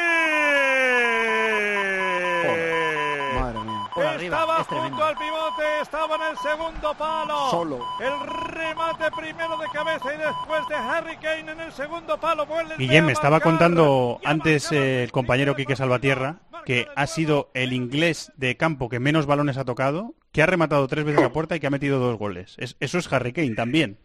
Oh, 2.47 3.41
madre 3.41 3.61
mía. 3.61 3.91
Por 3.93 4.05
estaba 4.05 4.57
arriba, 4.61 4.83
junto 4.83 5.05
al 5.05 5.17
pivote, 5.17 5.81
estaba 5.83 6.17
en 6.17 6.23
el 6.31 6.39
segundo 6.39 6.95
palo. 6.95 7.51
Solo. 7.51 7.81
El 8.01 8.21
remate 8.53 9.11
primero 9.11 9.57
de 9.57 9.67
cabeza 9.73 10.15
y 10.15 10.19
después 10.19 10.69
de 10.69 10.75
Harry 10.77 11.17
Kane 11.17 11.53
en 11.53 11.61
el 11.61 11.73
segundo 11.73 12.19
palo. 12.19 12.47
Guillem, 12.79 13.07
me 13.07 13.13
estaba 13.13 13.41
contando 13.41 14.21
antes 14.25 14.71
eh, 14.71 15.03
el 15.03 15.13
compañero 15.13 15.57
Quique 15.57 15.77
Salvatierra 15.77 16.37
que 16.65 16.89
ha 16.97 17.07
sido 17.07 17.51
el 17.55 17.73
inglés 17.73 18.33
de 18.37 18.57
campo 18.57 18.89
que 18.89 19.01
menos 19.01 19.27
balones 19.27 19.57
ha 19.57 19.65
tocado, 19.65 20.15
que 20.33 20.43
ha 20.43 20.47
rematado 20.47 20.87
tres 20.89 21.05
veces 21.05 21.21
la 21.21 21.33
puerta 21.33 21.57
y 21.57 21.61
que 21.61 21.67
ha 21.67 21.71
metido 21.71 21.99
dos 21.99 22.19
goles. 22.19 22.57
Es, 22.59 22.77
eso 22.81 22.99
es 22.99 23.13
Harry 23.13 23.33
Kane 23.33 23.55
también. 23.55 23.99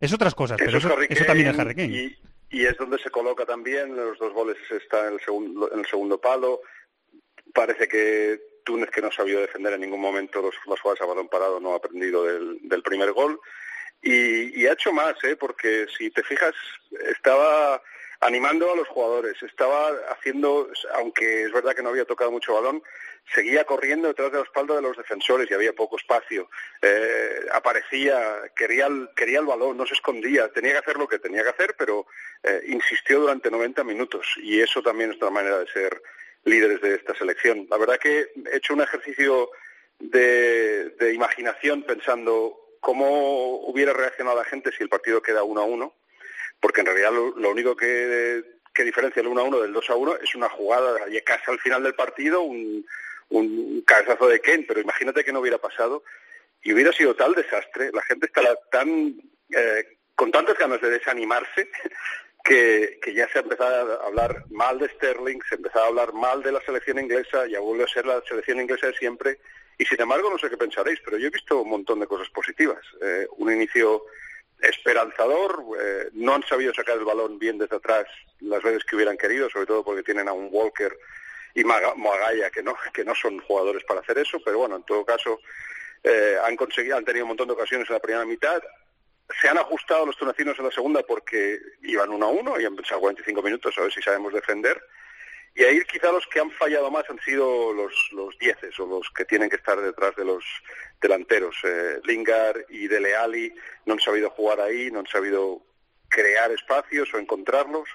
Es 0.00 0.12
otras 0.12 0.34
cosas, 0.34 0.58
pero 0.58 0.78
eso, 0.78 0.96
eso, 1.00 1.24
también 1.24 1.48
es 1.48 1.58
Harry 1.58 1.74
Kane. 1.74 1.94
Y, 1.94 2.18
y, 2.50 2.66
es 2.66 2.76
donde 2.76 2.98
se 2.98 3.10
coloca 3.10 3.44
también, 3.44 3.96
los 3.96 4.18
dos 4.18 4.32
goles 4.32 4.56
está 4.70 5.08
en 5.08 5.14
el 5.14 5.20
segundo, 5.20 5.72
en 5.72 5.80
el 5.80 5.86
segundo 5.86 6.20
palo. 6.20 6.60
Parece 7.52 7.88
que 7.88 8.40
Túnez, 8.64 8.90
que 8.90 9.00
no 9.00 9.08
ha 9.08 9.12
sabido 9.12 9.40
defender 9.40 9.72
en 9.72 9.80
ningún 9.80 10.00
momento 10.00 10.42
los, 10.42 10.54
las 10.66 10.80
jugadas 10.80 11.00
a 11.00 11.06
balón 11.06 11.28
parado, 11.28 11.58
no 11.58 11.72
ha 11.72 11.76
aprendido 11.76 12.24
del, 12.24 12.58
del 12.62 12.82
primer 12.82 13.12
gol. 13.12 13.40
Y, 14.02 14.60
y, 14.60 14.66
ha 14.66 14.74
hecho 14.74 14.92
más, 14.92 15.14
¿eh? 15.24 15.36
porque 15.36 15.86
si 15.96 16.10
te 16.10 16.22
fijas, 16.22 16.54
estaba 17.10 17.82
animando 18.20 18.72
a 18.72 18.76
los 18.76 18.88
jugadores, 18.88 19.40
estaba 19.42 19.90
haciendo, 20.10 20.68
aunque 20.94 21.44
es 21.44 21.52
verdad 21.52 21.74
que 21.74 21.82
no 21.82 21.90
había 21.90 22.04
tocado 22.04 22.30
mucho 22.30 22.54
balón, 22.54 22.82
seguía 23.34 23.64
corriendo 23.64 24.08
detrás 24.08 24.32
de 24.32 24.38
la 24.38 24.44
espalda 24.44 24.76
de 24.76 24.82
los 24.82 24.96
defensores 24.96 25.48
y 25.50 25.54
había 25.54 25.72
poco 25.72 25.96
espacio. 25.96 26.50
Eh, 26.82 27.46
aparecía, 27.52 28.50
quería 28.56 28.86
el, 28.86 29.10
quería 29.14 29.40
el 29.40 29.46
balón, 29.46 29.76
no 29.76 29.86
se 29.86 29.94
escondía, 29.94 30.48
tenía 30.48 30.72
que 30.72 30.78
hacer 30.78 30.96
lo 30.96 31.06
que 31.06 31.18
tenía 31.18 31.42
que 31.42 31.50
hacer, 31.50 31.74
pero 31.78 32.06
eh, 32.42 32.62
insistió 32.68 33.20
durante 33.20 33.50
90 33.50 33.84
minutos 33.84 34.26
y 34.38 34.60
eso 34.60 34.82
también 34.82 35.10
es 35.10 35.16
otra 35.16 35.30
manera 35.30 35.58
de 35.58 35.68
ser 35.68 36.02
líderes 36.44 36.80
de 36.80 36.94
esta 36.94 37.14
selección. 37.14 37.66
La 37.70 37.76
verdad 37.76 37.98
que 37.98 38.32
he 38.50 38.56
hecho 38.56 38.74
un 38.74 38.80
ejercicio 38.80 39.50
de, 39.98 40.90
de 40.90 41.14
imaginación 41.14 41.82
pensando 41.82 42.76
cómo 42.80 43.60
hubiera 43.66 43.92
reaccionado 43.92 44.38
la 44.38 44.44
gente 44.44 44.72
si 44.72 44.82
el 44.82 44.88
partido 44.88 45.20
queda 45.22 45.42
uno 45.42 45.60
a 45.60 45.64
uno 45.64 45.97
porque 46.60 46.80
en 46.80 46.86
realidad 46.86 47.12
lo, 47.12 47.36
lo 47.36 47.50
único 47.50 47.76
que, 47.76 48.42
diferencia 48.76 49.20
el 49.20 49.26
1 49.26 49.40
a 49.40 49.44
1 49.44 49.60
del 49.60 49.72
2 49.72 49.90
a 49.90 49.96
1 49.96 50.16
es 50.18 50.34
una 50.36 50.48
jugada 50.48 51.00
casi 51.24 51.50
al 51.50 51.58
final 51.58 51.82
del 51.82 51.94
partido, 51.94 52.42
un, 52.42 52.86
un 53.30 53.82
cabezazo 53.82 54.28
de 54.28 54.40
Ken, 54.40 54.64
pero 54.68 54.80
imagínate 54.80 55.24
que 55.24 55.32
no 55.32 55.40
hubiera 55.40 55.58
pasado 55.58 56.04
y 56.62 56.72
hubiera 56.72 56.92
sido 56.92 57.14
tal 57.16 57.34
desastre, 57.34 57.90
la 57.92 58.02
gente 58.02 58.26
estará 58.26 58.54
tan 58.70 59.20
eh, 59.50 59.98
con 60.14 60.30
tantas 60.30 60.58
ganas 60.58 60.80
de 60.80 60.90
desanimarse 60.90 61.68
que, 62.44 62.98
que, 63.02 63.14
ya 63.14 63.28
se 63.28 63.38
ha 63.38 63.42
empezado 63.42 64.00
a 64.00 64.06
hablar 64.06 64.44
mal 64.50 64.78
de 64.78 64.88
Sterling, 64.88 65.40
se 65.48 65.54
ha 65.54 65.58
empezado 65.58 65.84
a 65.84 65.88
hablar 65.88 66.12
mal 66.12 66.42
de 66.42 66.52
la 66.52 66.60
selección 66.60 66.98
inglesa, 66.98 67.46
ya 67.46 67.60
vuelve 67.60 67.84
a 67.84 67.88
ser 67.88 68.06
la 68.06 68.22
selección 68.22 68.60
inglesa 68.60 68.86
de 68.86 68.94
siempre, 68.94 69.38
y 69.76 69.84
sin 69.84 70.00
embargo 70.00 70.30
no 70.30 70.38
sé 70.38 70.50
qué 70.50 70.56
pensaréis, 70.56 71.00
pero 71.04 71.18
yo 71.18 71.28
he 71.28 71.30
visto 71.30 71.62
un 71.62 71.70
montón 71.70 72.00
de 72.00 72.06
cosas 72.06 72.28
positivas. 72.30 72.84
Eh, 73.00 73.26
un 73.36 73.52
inicio 73.52 74.04
esperanzador. 74.60 75.64
Eh, 75.80 76.10
no 76.14 76.34
han 76.34 76.42
sabido 76.44 76.72
sacar 76.74 76.98
el 76.98 77.04
balón 77.04 77.38
bien 77.38 77.58
desde 77.58 77.76
atrás 77.76 78.06
las 78.40 78.62
veces 78.62 78.84
que 78.84 78.96
hubieran 78.96 79.16
querido, 79.16 79.48
sobre 79.50 79.66
todo 79.66 79.84
porque 79.84 80.02
tienen 80.02 80.28
a 80.28 80.32
un 80.32 80.48
Walker 80.50 80.96
y 81.54 81.64
Magaya 81.64 82.50
que 82.50 82.62
no, 82.62 82.76
que 82.92 83.04
no 83.04 83.14
son 83.14 83.40
jugadores 83.40 83.84
para 83.84 84.00
hacer 84.00 84.18
eso, 84.18 84.38
pero 84.44 84.58
bueno, 84.58 84.76
en 84.76 84.84
todo 84.84 85.04
caso 85.04 85.40
eh, 86.02 86.36
han 86.44 86.56
conseguido, 86.56 86.96
han 86.96 87.04
tenido 87.04 87.24
un 87.24 87.28
montón 87.28 87.48
de 87.48 87.54
ocasiones 87.54 87.88
en 87.88 87.94
la 87.94 88.00
primera 88.00 88.24
mitad. 88.24 88.62
Se 89.40 89.48
han 89.48 89.58
ajustado 89.58 90.06
los 90.06 90.16
tunecinos 90.16 90.58
en 90.58 90.66
la 90.66 90.70
segunda 90.70 91.02
porque 91.02 91.58
iban 91.82 92.10
uno 92.10 92.26
a 92.26 92.30
uno 92.30 92.60
y 92.60 92.64
han 92.64 92.76
pensado 92.76 93.00
45 93.00 93.42
minutos 93.42 93.76
a 93.76 93.82
ver 93.82 93.92
si 93.92 94.00
sabemos 94.00 94.32
defender 94.32 94.80
y 95.54 95.64
ahí 95.64 95.82
quizá 95.84 96.12
los 96.12 96.26
que 96.28 96.40
han 96.40 96.50
fallado 96.52 96.90
más 96.90 97.08
han 97.10 97.18
sido 97.20 97.72
los, 97.72 98.38
dieces 98.38 98.78
o 98.78 98.86
los 98.86 99.10
que 99.10 99.24
tienen 99.24 99.50
que 99.50 99.56
estar 99.56 99.80
detrás 99.80 100.14
de 100.16 100.24
los 100.24 100.44
delanteros. 101.00 101.56
Eh, 101.64 102.00
Lingard 102.04 102.64
y 102.68 102.86
Dele 102.86 103.16
Alli 103.16 103.52
no 103.84 103.94
han 103.94 104.00
sabido 104.00 104.30
jugar 104.30 104.60
ahí, 104.60 104.90
no 104.90 105.00
han 105.00 105.06
sabido 105.06 105.60
crear 106.08 106.50
espacios 106.52 107.12
o 107.12 107.18
encontrarlos 107.18 107.88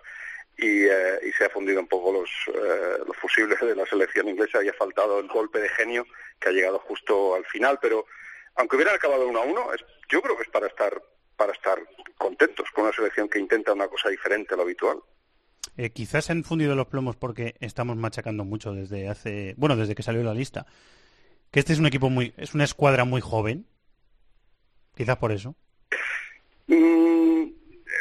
y, 0.58 0.86
eh, 0.86 1.20
y 1.24 1.32
se 1.32 1.46
ha 1.46 1.50
fundido 1.50 1.80
un 1.80 1.88
poco 1.88 2.12
los, 2.12 2.30
eh, 2.54 3.00
los 3.08 3.18
fusibles 3.18 3.60
de 3.60 3.76
la 3.76 3.86
selección 3.86 4.28
inglesa 4.28 4.64
y 4.64 4.70
ha 4.70 4.74
faltado 4.74 5.20
el 5.20 5.28
golpe 5.28 5.60
de 5.60 5.70
genio 5.70 6.06
que 6.40 6.50
ha 6.50 6.52
llegado 6.52 6.80
justo 6.80 7.36
al 7.36 7.46
final. 7.46 7.80
Pero 7.82 8.06
aunque 8.56 8.76
hubieran 8.76 8.96
acabado 8.96 9.28
uno 9.28 9.40
a 9.40 9.46
uno, 9.46 9.74
es, 9.74 9.84
yo 10.10 10.22
creo 10.22 10.36
que 10.36 10.44
es 10.44 10.50
para 10.50 10.68
estar, 10.68 11.02
para 11.38 11.54
estar 11.54 11.82
contentos 12.18 12.70
con 12.72 12.84
una 12.84 12.94
selección 12.94 13.30
que 13.30 13.40
intenta 13.40 13.74
una 13.74 13.88
cosa 13.88 14.10
diferente 14.10 14.54
a 14.54 14.58
lo 14.58 14.64
habitual. 14.64 15.02
Eh, 15.76 15.90
quizás 15.90 16.26
se 16.26 16.32
han 16.32 16.44
fundido 16.44 16.76
los 16.76 16.88
plomos 16.88 17.16
porque 17.16 17.56
estamos 17.60 17.98
machacando 17.98 18.46
mucho 18.46 18.74
desde 18.74 19.10
hace, 19.10 19.56
bueno, 19.58 19.76
desde 19.76 19.96
que 19.96 20.04
salió 20.04 20.24
la 20.24 20.34
lista. 20.34 20.66
Que 21.52 21.60
este 21.60 21.74
es 21.74 21.80
un 21.80 21.88
equipo 21.88 22.10
muy, 22.10 22.34
es 22.38 22.54
una 22.54 22.64
escuadra 22.64 23.06
muy 23.06 23.22
joven. 23.22 23.66
Quizás 24.96 25.18
por 25.18 25.32
eso. 25.32 25.56
Mm, 26.68 27.46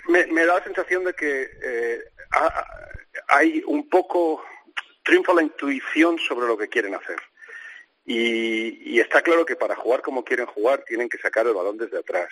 me, 0.09 0.47
da 0.47 0.59
la 0.59 0.65
sensación 0.65 1.05
de 1.05 1.15
que 1.15 1.43
eh, 1.43 1.99
hay 3.29 3.63
un 3.67 3.89
poco 3.89 4.45
triunfa 5.03 5.33
la 5.35 5.43
intuición 5.43 6.19
sobre 6.19 6.47
lo 6.47 6.59
que 6.59 6.69
quieren 6.69 6.95
hacer. 6.95 7.17
Y, 8.05 8.95
y, 8.95 9.01
está 9.01 9.23
claro 9.23 9.47
que 9.47 9.55
para 9.55 9.77
jugar 9.77 10.03
como 10.03 10.25
quieren 10.25 10.47
jugar 10.47 10.83
tienen 10.85 11.09
que 11.09 11.19
sacar 11.19 11.47
el 11.47 11.55
balón 11.55 11.79
desde 11.79 11.99
atrás 11.99 12.29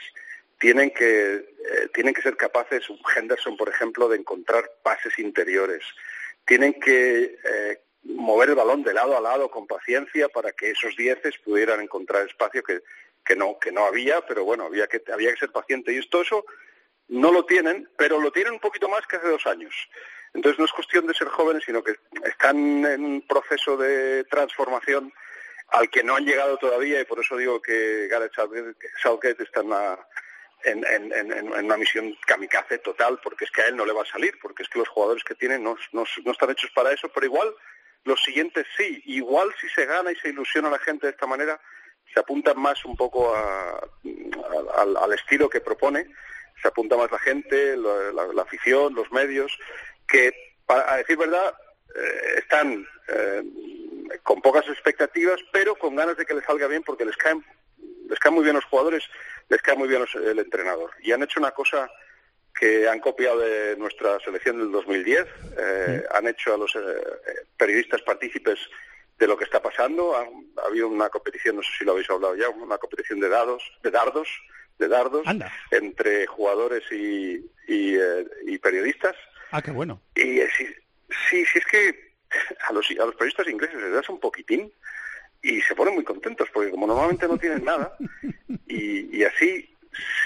tienen 0.61 0.91
que, 0.91 1.35
eh, 1.35 1.89
tienen 1.95 2.13
que 2.15 2.23
ser 2.23 2.37
capaces, 2.37 2.85
Henderson, 3.17 3.57
por 3.57 3.71
ejemplo, 3.71 4.09
de 4.09 4.19
encontrar 4.19 4.71
pases 4.83 5.19
interiores. 5.19 5.83
Tienen 6.45 6.75
que 6.79 7.39
eh, 7.43 7.81
mover 8.05 8.51
el 8.51 8.57
balón 8.57 8.83
de 8.83 8.93
lado 8.93 9.17
a 9.17 9.21
lado 9.23 9.51
con 9.51 9.67
paciencia 9.67 10.29
para 10.29 10.53
que 10.53 10.71
esos 10.71 10.95
dieces 10.97 11.39
pudieran 11.39 11.81
encontrar 11.81 12.27
espacio 12.27 12.63
que, 12.63 12.81
que, 13.25 13.35
no, 13.35 13.59
que 13.59 13.73
no 13.73 13.87
había, 13.87 14.21
pero 14.27 14.45
bueno, 14.45 14.65
había 14.67 14.87
que, 14.87 15.03
había 15.11 15.33
que 15.33 15.41
ser 15.41 15.51
paciente. 15.51 15.95
Y 15.95 15.99
esto 15.99 16.21
eso 16.21 16.45
no 17.09 17.33
lo 17.33 17.47
tienen, 17.47 17.89
pero 17.97 18.21
lo 18.21 18.31
tienen 18.31 18.53
un 18.53 18.61
poquito 18.61 18.87
más 18.87 19.07
que 19.07 19.17
hace 19.17 19.29
dos 19.29 19.47
años. 19.47 19.75
Entonces 20.35 20.59
no 20.59 20.67
es 20.67 20.73
cuestión 20.73 21.07
de 21.07 21.15
ser 21.15 21.29
jóvenes, 21.29 21.65
sino 21.65 21.83
que 21.83 21.95
están 22.25 22.85
en 22.85 23.03
un 23.03 23.27
proceso 23.27 23.79
de 23.79 24.25
transformación 24.25 25.11
al 25.69 25.89
que 25.89 26.03
no 26.03 26.17
han 26.17 26.27
llegado 26.27 26.59
todavía 26.59 27.01
y 27.01 27.05
por 27.05 27.21
eso 27.21 27.37
digo 27.37 27.63
que 27.63 28.09
Gareth 28.09 28.35
Southgate 29.03 29.43
está 29.43 29.61
en 29.61 29.71
la 29.71 30.07
en, 30.65 30.85
en, 30.85 31.33
en, 31.33 31.53
una 31.53 31.77
misión 31.77 32.17
kamikaze 32.27 32.79
total, 32.79 33.19
porque 33.23 33.45
es 33.45 33.51
que 33.51 33.63
a 33.63 33.67
él 33.67 33.77
no 33.77 33.87
le 33.87 33.93
va 33.93 34.03
a 34.03 34.13
salir, 34.13 34.39
porque 34.41 34.63
es 34.63 34.69
que 34.69 34.79
los 34.79 34.89
jugadores 34.89 35.25
que 35.25 35.35
tienen 35.35 35.63
no, 35.63 35.77
no, 35.93 36.05
no 36.25 36.33
están 36.33 36.51
hechos 36.51 36.71
para 36.75 36.93
eso, 36.93 37.09
pero 37.09 37.27
igual 37.27 37.55
los 38.05 38.23
siguientes 38.23 38.67
sí, 38.77 39.03
igual 39.07 39.53
si 39.61 39.69
se 39.69 39.87
gana 39.87 40.13
y 40.13 40.17
se 40.17 40.31
ilusiona 40.31 40.69
a 40.69 40.73
la 40.73 40.79
gente 40.79 41.07
de 41.07 41.13
esta 41.13 41.27
manera, 41.27 41.61
se 42.13 42.21
apunta 42.21 42.55
más 42.55 42.85
un 42.85 42.97
poco 42.97 43.35
a, 43.35 43.81
al, 44.77 44.97
al, 44.97 45.13
estilo 45.13 45.49
que 45.49 45.61
propone, 45.61 46.07
se 46.61 46.69
apunta 46.69 46.97
más 46.97 47.11
la 47.11 47.19
gente, 47.19 47.77
la 47.77 48.43
afición, 48.43 48.95
los 48.95 49.11
medios, 49.13 49.57
que 50.09 50.33
para, 50.67 50.93
a 50.93 50.97
decir 50.99 51.17
verdad 51.17 51.55
eh, 51.95 52.35
están 52.39 52.87
eh, 53.09 53.43
con 54.23 54.41
pocas 54.41 54.67
expectativas, 54.69 55.41
pero 55.53 55.75
con 55.77 55.97
ganas 55.97 56.17
de 56.17 56.27
que 56.27 56.35
les 56.35 56.45
salga 56.45 56.67
bien 56.67 56.83
porque 56.83 57.05
les 57.05 57.17
caen 57.17 57.45
les 58.11 58.19
caen 58.19 58.35
muy 58.35 58.45
bien 58.45 58.57
los 58.57 58.65
jugadores, 58.65 59.05
les 59.49 59.63
cae 59.63 59.77
muy 59.77 59.89
bien 59.89 60.01
los- 60.03 60.15
el 60.15 60.39
entrenador. 60.39 60.91
Y 61.01 61.13
han 61.13 61.23
hecho 61.23 61.41
una 61.41 61.53
cosa 61.53 61.91
que 62.59 62.89
han 62.89 63.01
copiado 63.01 63.39
de 63.39 63.77
nuestra 63.79 64.19
selección 64.21 64.59
del 64.59 64.71
2010, 64.73 65.25
eh, 65.57 66.05
han 66.11 66.27
hecho 66.29 66.53
a 66.55 66.59
los 66.59 66.75
eh, 66.75 66.81
periodistas 67.57 68.03
partícipes 68.03 68.59
de 69.19 69.27
lo 69.27 69.37
que 69.39 69.45
está 69.45 69.63
pasando. 69.63 70.15
Ha, 70.17 70.23
ha 70.63 70.67
habido 70.67 70.89
una 70.89 71.09
competición, 71.09 71.57
no 71.57 71.63
sé 71.63 71.71
si 71.79 71.85
lo 71.85 71.93
habéis 71.93 72.11
hablado 72.11 72.35
ya, 72.37 72.49
una 72.49 72.77
competición 72.79 73.21
de 73.21 73.29
dados, 73.29 73.63
de 73.83 73.91
dardos, 73.91 74.29
de 74.79 74.89
dardos 74.89 75.27
Anda. 75.27 75.53
entre 75.71 76.27
jugadores 76.27 76.83
y, 76.91 77.37
y, 77.69 77.97
eh, 77.97 78.27
y 78.47 78.59
periodistas. 78.59 79.15
Ah, 79.53 79.63
qué 79.63 79.71
bueno. 79.71 80.01
Y 80.17 80.41
eh, 80.41 80.49
sí, 80.57 80.67
sí, 81.31 81.45
sí 81.47 81.59
es 81.59 81.67
que 81.67 82.11
a 82.69 82.73
los, 82.73 82.89
a 82.91 83.05
los 83.07 83.15
periodistas 83.15 83.49
ingleses 83.49 83.81
les 83.81 83.93
das 83.93 84.09
un 84.09 84.21
poquitín 84.21 84.73
y 85.43 85.61
se 85.63 85.75
ponen 85.75 85.95
muy 85.95 86.05
contentos 86.05 86.49
porque 86.53 86.71
como 86.71 86.87
normalmente 86.87 87.27
no 87.29 87.39
tienen 87.39 87.65
nada 87.65 87.97
y, 88.67 89.17
y 89.17 89.25
así 89.25 89.67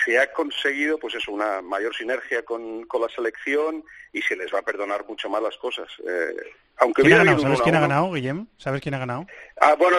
se 0.04 0.18
ha 0.18 0.32
conseguido 0.32 0.98
pues 0.98 1.14
eso 1.14 1.32
una 1.32 1.62
mayor 1.62 1.94
sinergia 1.94 2.44
con, 2.44 2.84
con 2.84 3.00
la 3.00 3.08
selección 3.08 3.84
y 4.12 4.20
se 4.22 4.36
les 4.36 4.52
va 4.52 4.58
a 4.58 4.62
perdonar 4.62 5.04
mucho 5.06 5.28
más 5.28 5.42
las 5.42 5.56
cosas 5.56 5.88
Eh, 6.06 6.36
aunque 6.76 7.02
¿Quién 7.02 7.14
ha 7.14 7.18
ganado? 7.18 7.38
¿Sabes 7.38 7.62
quién 7.62 7.76
ha 7.76 7.80
ganado, 7.80 8.10
Guillem? 8.12 8.46
¿Sabes 8.58 8.80
quién 8.82 8.94
ha 8.94 8.98
ganado? 8.98 9.26
Ah, 9.60 9.76
bueno, 9.78 9.96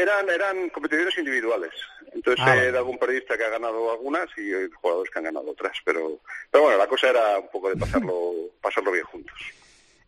eran 0.00 0.28
eran 0.30 0.70
competiciones 0.70 1.16
individuales. 1.18 1.70
Entonces 2.14 2.42
Ah, 2.42 2.54
vale. 2.54 2.72
de 2.72 2.78
algún 2.78 2.98
periodista 2.98 3.36
que 3.36 3.44
ha 3.44 3.50
ganado 3.50 3.92
algunas 3.92 4.26
y 4.38 4.50
jugadores 4.80 5.10
que 5.12 5.18
han 5.18 5.26
ganado 5.26 5.50
otras. 5.50 5.76
Pero, 5.84 6.20
pero 6.50 6.64
bueno, 6.64 6.78
la 6.78 6.86
cosa 6.86 7.10
era 7.10 7.38
un 7.38 7.48
poco 7.50 7.68
de 7.68 7.76
pasarlo, 7.76 8.32
pasarlo 8.62 8.90
bien 8.90 9.04
juntos. 9.04 9.34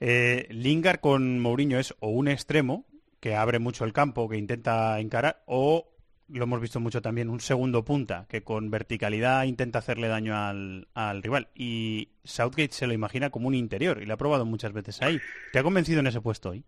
Eh, 0.00 0.46
Lingard 0.50 1.00
con 1.00 1.38
Mourinho 1.38 1.78
es 1.78 1.94
o 2.00 2.08
un 2.08 2.28
extremo 2.28 2.84
que 3.26 3.34
abre 3.34 3.58
mucho 3.58 3.84
el 3.84 3.92
campo, 3.92 4.28
que 4.28 4.36
intenta 4.36 5.00
encarar, 5.00 5.42
o 5.46 5.88
lo 6.28 6.44
hemos 6.44 6.60
visto 6.60 6.78
mucho 6.78 7.02
también, 7.02 7.28
un 7.28 7.40
segundo 7.40 7.84
punta 7.84 8.24
que 8.28 8.44
con 8.44 8.70
verticalidad 8.70 9.42
intenta 9.42 9.80
hacerle 9.80 10.06
daño 10.06 10.36
al, 10.36 10.86
al 10.94 11.24
rival. 11.24 11.48
Y 11.52 12.10
Southgate 12.22 12.70
se 12.72 12.86
lo 12.86 12.92
imagina 12.92 13.30
como 13.30 13.48
un 13.48 13.56
interior 13.56 14.00
y 14.00 14.06
lo 14.06 14.14
ha 14.14 14.16
probado 14.16 14.44
muchas 14.44 14.72
veces 14.72 15.02
ahí. 15.02 15.20
¿Te 15.52 15.58
ha 15.58 15.64
convencido 15.64 15.98
en 15.98 16.06
ese 16.06 16.20
puesto 16.20 16.50
hoy? 16.50 16.62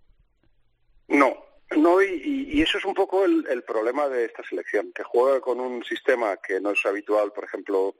No, 1.06 1.36
no 1.76 2.02
y, 2.02 2.60
eso 2.60 2.78
es 2.78 2.84
un 2.84 2.94
poco 2.94 3.24
el, 3.24 3.62
problema 3.62 4.08
de 4.08 4.24
esta 4.24 4.42
selección, 4.42 4.90
que 4.92 5.04
juega 5.04 5.40
con 5.40 5.60
un 5.60 5.84
sistema 5.84 6.38
que 6.38 6.60
no 6.60 6.72
es 6.72 6.84
habitual, 6.84 7.32
por 7.32 7.44
ejemplo, 7.44 7.94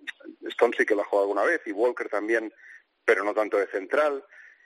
Stone 0.49 0.77
que 0.77 0.97
lo 0.97 1.03
ha 1.03 1.05
jugado 1.05 1.29
alguna 1.29 1.45
vez 1.45 1.61
y 1.65 1.71
Walker 1.71 2.09
también, 2.09 2.53
pero 3.05 3.23
no 3.23 3.33
tanto 3.35 3.57
de 3.57 3.69
central. 3.69 4.25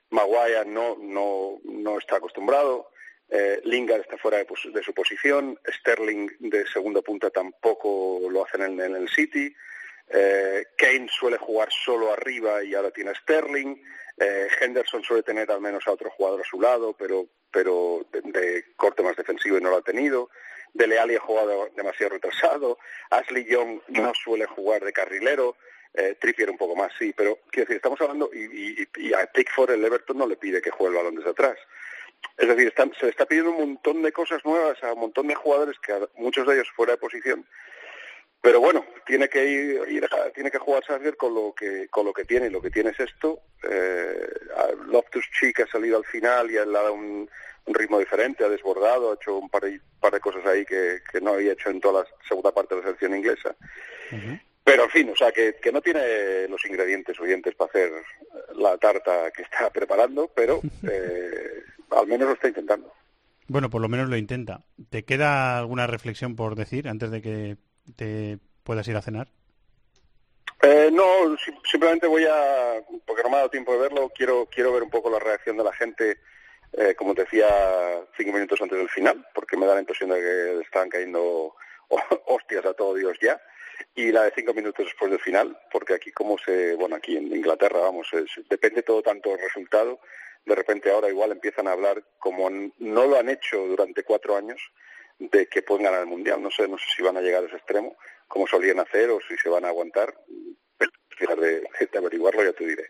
Maguire 0.08 0.64
no, 0.64 0.96
no, 0.98 1.60
no 1.64 1.98
está 1.98 2.16
acostumbrado. 2.16 2.88
Eh, 3.34 3.62
Lingard 3.64 4.02
está 4.02 4.18
fuera 4.18 4.36
de, 4.38 4.46
de 4.74 4.82
su 4.82 4.92
posición. 4.92 5.58
Sterling 5.80 6.28
de 6.40 6.66
segunda 6.66 7.00
punta 7.00 7.30
tampoco 7.30 8.20
lo 8.30 8.44
hacen 8.44 8.60
en, 8.62 8.78
en 8.80 8.94
el 8.94 9.08
City. 9.08 9.54
Eh, 10.10 10.66
Kane 10.76 11.08
suele 11.08 11.38
jugar 11.38 11.68
solo 11.72 12.12
arriba 12.12 12.62
y 12.62 12.74
ahora 12.74 12.90
tiene 12.90 13.14
Sterling. 13.14 13.76
Eh, 14.18 14.48
Henderson 14.60 15.02
suele 15.02 15.22
tener 15.22 15.50
al 15.50 15.62
menos 15.62 15.86
a 15.86 15.92
otro 15.92 16.10
jugador 16.10 16.42
a 16.42 16.44
su 16.44 16.60
lado, 16.60 16.94
pero, 16.98 17.26
pero 17.50 18.06
de, 18.12 18.20
de 18.20 18.64
corte 18.76 19.02
más 19.02 19.16
defensivo 19.16 19.56
y 19.56 19.62
no 19.62 19.70
lo 19.70 19.78
ha 19.78 19.82
tenido. 19.82 20.28
Dele 20.74 20.98
Alli 20.98 21.16
ha 21.16 21.20
jugado 21.20 21.68
demasiado 21.74 22.12
retrasado. 22.14 22.78
Ashley 23.10 23.44
Young 23.46 23.80
no 23.88 24.12
suele 24.14 24.44
jugar 24.44 24.84
de 24.84 24.92
carrilero. 24.92 25.56
Eh, 25.94 26.16
Trippier 26.20 26.50
un 26.50 26.56
poco 26.58 26.74
más, 26.76 26.90
sí, 26.98 27.12
pero 27.14 27.38
quiero 27.50 27.66
decir, 27.66 27.76
estamos 27.76 28.00
hablando 28.00 28.30
y, 28.32 28.82
y- 28.82 28.88
y 28.96 29.12
a 29.14 29.26
Pickford 29.26 29.72
el 29.72 29.84
Everton 29.84 30.16
no 30.16 30.26
le 30.26 30.36
pide 30.36 30.62
que 30.62 30.70
juegue 30.70 30.90
el 30.96 30.96
balón 31.02 31.14
desde 31.16 31.30
atrás. 31.30 31.58
Es 32.38 32.48
decir, 32.48 32.68
están- 32.68 32.92
se 32.98 33.04
le 33.06 33.10
está 33.10 33.26
pidiendo 33.26 33.50
un 33.52 33.58
montón 33.74 34.02
de 34.02 34.12
cosas 34.12 34.44
nuevas 34.44 34.82
a 34.82 34.92
un 34.94 35.00
montón 35.00 35.26
de 35.28 35.34
jugadores 35.34 35.76
que 35.80 35.92
muchos 36.16 36.46
de 36.46 36.54
ellos 36.54 36.68
fuera 36.74 36.92
de 36.92 36.98
posición. 36.98 37.46
Pero 38.40 38.58
bueno, 38.60 38.84
tiene 39.06 39.28
que 39.28 39.44
ir, 39.44 39.82
ir 39.88 40.08
tiene 40.34 40.50
que 40.50 40.58
jugar 40.58 40.82
Southgate 40.84 41.16
con 41.16 41.32
lo 41.32 41.54
que 41.54 41.86
con 41.88 42.04
lo 42.04 42.12
que 42.12 42.24
tiene 42.24 42.46
y 42.46 42.50
lo 42.50 42.60
que 42.60 42.70
tiene 42.70 42.90
es 42.90 42.98
esto. 42.98 43.40
Eh, 43.62 44.26
Loftus 44.86 45.24
Cheek 45.38 45.60
ha 45.60 45.66
salido 45.68 45.98
al 45.98 46.04
final 46.04 46.50
y 46.50 46.56
ha 46.56 46.64
dado 46.64 46.92
un, 46.94 47.30
un 47.66 47.74
ritmo 47.74 48.00
diferente, 48.00 48.44
ha 48.44 48.48
desbordado, 48.48 49.12
ha 49.12 49.14
hecho 49.14 49.36
un 49.38 49.48
par 49.48 49.62
de, 49.62 49.80
par 50.00 50.12
de 50.12 50.18
cosas 50.18 50.44
ahí 50.44 50.64
que, 50.64 50.98
que 51.12 51.20
no 51.20 51.34
había 51.34 51.52
hecho 51.52 51.70
en 51.70 51.80
toda 51.80 52.02
la 52.02 52.08
segunda 52.26 52.52
parte 52.52 52.74
de 52.74 52.80
la 52.80 52.86
selección 52.88 53.14
inglesa. 53.16 53.54
Pero 54.64 54.84
en 54.84 54.90
fin, 54.90 55.10
o 55.10 55.16
sea, 55.16 55.30
que, 55.32 55.54
que 55.62 55.70
no 55.72 55.80
tiene 55.80 56.48
los 56.48 56.64
ingredientes 56.66 57.16
suficientes 57.16 57.54
para 57.54 57.68
hacer 57.70 57.92
la 58.56 58.76
tarta 58.78 59.30
que 59.30 59.42
está 59.42 59.70
preparando, 59.70 60.28
pero 60.34 60.60
eh, 60.90 61.62
al 61.96 62.06
menos 62.06 62.28
lo 62.28 62.34
está 62.34 62.48
intentando. 62.48 62.92
Bueno, 63.48 63.68
por 63.70 63.80
lo 63.82 63.88
menos 63.88 64.08
lo 64.08 64.16
intenta. 64.16 64.62
¿Te 64.90 65.04
queda 65.04 65.58
alguna 65.58 65.86
reflexión 65.86 66.36
por 66.36 66.54
decir 66.54 66.88
antes 66.88 67.10
de 67.10 67.20
que 67.22 67.56
te 67.96 68.38
puedas 68.62 68.86
ir 68.88 68.96
a 68.96 69.02
cenar? 69.02 69.28
Eh, 70.62 70.90
no, 70.92 71.36
sim- 71.44 71.58
simplemente 71.68 72.06
voy 72.06 72.24
a, 72.24 72.82
porque 73.04 73.22
no 73.24 73.30
me 73.30 73.34
ha 73.34 73.38
dado 73.38 73.50
tiempo 73.50 73.72
de 73.72 73.80
verlo, 73.80 74.10
quiero, 74.14 74.46
quiero 74.46 74.72
ver 74.72 74.84
un 74.84 74.90
poco 74.90 75.10
la 75.10 75.18
reacción 75.18 75.56
de 75.56 75.64
la 75.64 75.72
gente, 75.72 76.18
eh, 76.74 76.94
como 76.96 77.14
te 77.14 77.22
decía, 77.22 77.48
cinco 78.16 78.32
minutos 78.32 78.60
antes 78.62 78.78
del 78.78 78.88
final, 78.88 79.26
porque 79.34 79.56
me 79.56 79.66
da 79.66 79.74
la 79.74 79.80
impresión 79.80 80.10
de 80.10 80.20
que 80.20 80.60
están 80.60 80.88
cayendo 80.88 81.54
hostias 82.26 82.64
a 82.64 82.74
todo 82.74 82.94
Dios 82.94 83.18
ya, 83.20 83.40
y 83.96 84.12
la 84.12 84.22
de 84.22 84.32
cinco 84.36 84.54
minutos 84.54 84.86
después 84.86 85.10
del 85.10 85.18
final, 85.20 85.58
porque 85.72 85.94
aquí 85.94 86.12
como 86.12 86.38
se, 86.38 86.76
bueno, 86.76 86.94
aquí 86.94 87.16
en 87.16 87.34
Inglaterra, 87.34 87.80
vamos, 87.80 88.06
es- 88.12 88.48
depende 88.48 88.82
todo 88.84 89.02
tanto 89.02 89.30
del 89.30 89.40
resultado, 89.40 89.98
de 90.44 90.54
repente 90.54 90.90
ahora 90.90 91.08
igual 91.08 91.32
empiezan 91.32 91.68
a 91.68 91.72
hablar 91.72 92.04
como 92.18 92.50
no 92.50 93.06
lo 93.06 93.18
han 93.18 93.28
hecho 93.28 93.58
durante 93.66 94.02
cuatro 94.02 94.36
años, 94.36 94.60
de 95.18 95.46
que 95.46 95.62
pueden 95.62 95.84
ganar 95.84 96.00
el 96.00 96.06
Mundial. 96.06 96.42
No 96.42 96.50
sé, 96.50 96.66
no 96.68 96.78
sé 96.78 96.84
si 96.96 97.02
van 97.02 97.16
a 97.16 97.20
llegar 97.20 97.44
a 97.44 97.46
ese 97.46 97.56
extremo, 97.56 97.96
como 98.28 98.46
solían 98.46 98.80
hacer, 98.80 99.10
o 99.10 99.20
si 99.28 99.36
se 99.36 99.48
van 99.48 99.64
a 99.64 99.68
aguantar. 99.68 100.14
Pero 101.18 101.36
de, 101.36 101.60
de 101.60 101.98
averiguarlo 101.98 102.42
ya 102.42 102.52
te 102.52 102.66
diré. 102.66 102.84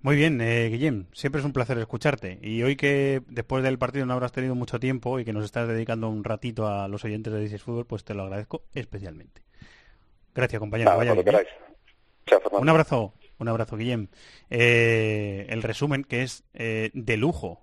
Muy 0.00 0.14
bien, 0.14 0.40
eh, 0.40 0.68
Guillem, 0.68 1.06
siempre 1.12 1.40
es 1.40 1.44
un 1.44 1.52
placer 1.52 1.76
escucharte. 1.78 2.38
Y 2.40 2.62
hoy 2.62 2.76
que 2.76 3.20
después 3.26 3.64
del 3.64 3.78
partido 3.78 4.06
no 4.06 4.12
habrás 4.12 4.32
tenido 4.32 4.54
mucho 4.54 4.78
tiempo 4.78 5.18
y 5.18 5.24
que 5.24 5.32
nos 5.32 5.44
estás 5.44 5.66
dedicando 5.66 6.08
un 6.08 6.22
ratito 6.22 6.68
a 6.68 6.86
los 6.86 7.04
oyentes 7.04 7.32
de 7.32 7.40
Dices 7.40 7.62
Fútbol, 7.62 7.86
pues 7.86 8.04
te 8.04 8.14
lo 8.14 8.22
agradezco 8.22 8.62
especialmente. 8.74 9.42
Gracias, 10.34 10.60
compañero. 10.60 10.90
Nada, 10.90 10.98
Vaya 10.98 11.14
bien, 11.14 11.34
¿eh? 11.34 11.46
Chao. 12.26 12.40
Un 12.52 12.68
abrazo, 12.68 13.14
un 13.38 13.48
abrazo, 13.48 13.76
Guillem. 13.76 14.08
Eh, 14.50 15.46
el 15.48 15.62
resumen 15.62 16.04
que 16.04 16.22
es 16.22 16.44
eh, 16.54 16.90
de 16.94 17.16
lujo 17.16 17.60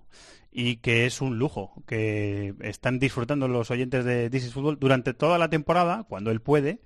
y 0.51 0.77
que 0.77 1.05
es 1.05 1.21
un 1.21 1.37
lujo 1.37 1.73
que 1.85 2.53
están 2.61 2.97
disfrutando 2.97 3.47
los 3.47 3.71
oyentes 3.71 4.05
de 4.05 4.29
This 4.29 4.45
is 4.45 4.53
Football 4.53 4.79
durante 4.79 5.13
toda 5.13 5.37
la 5.37 5.49
temporada, 5.49 6.05
cuando 6.07 6.31
él 6.31 6.41
puede, 6.41 6.79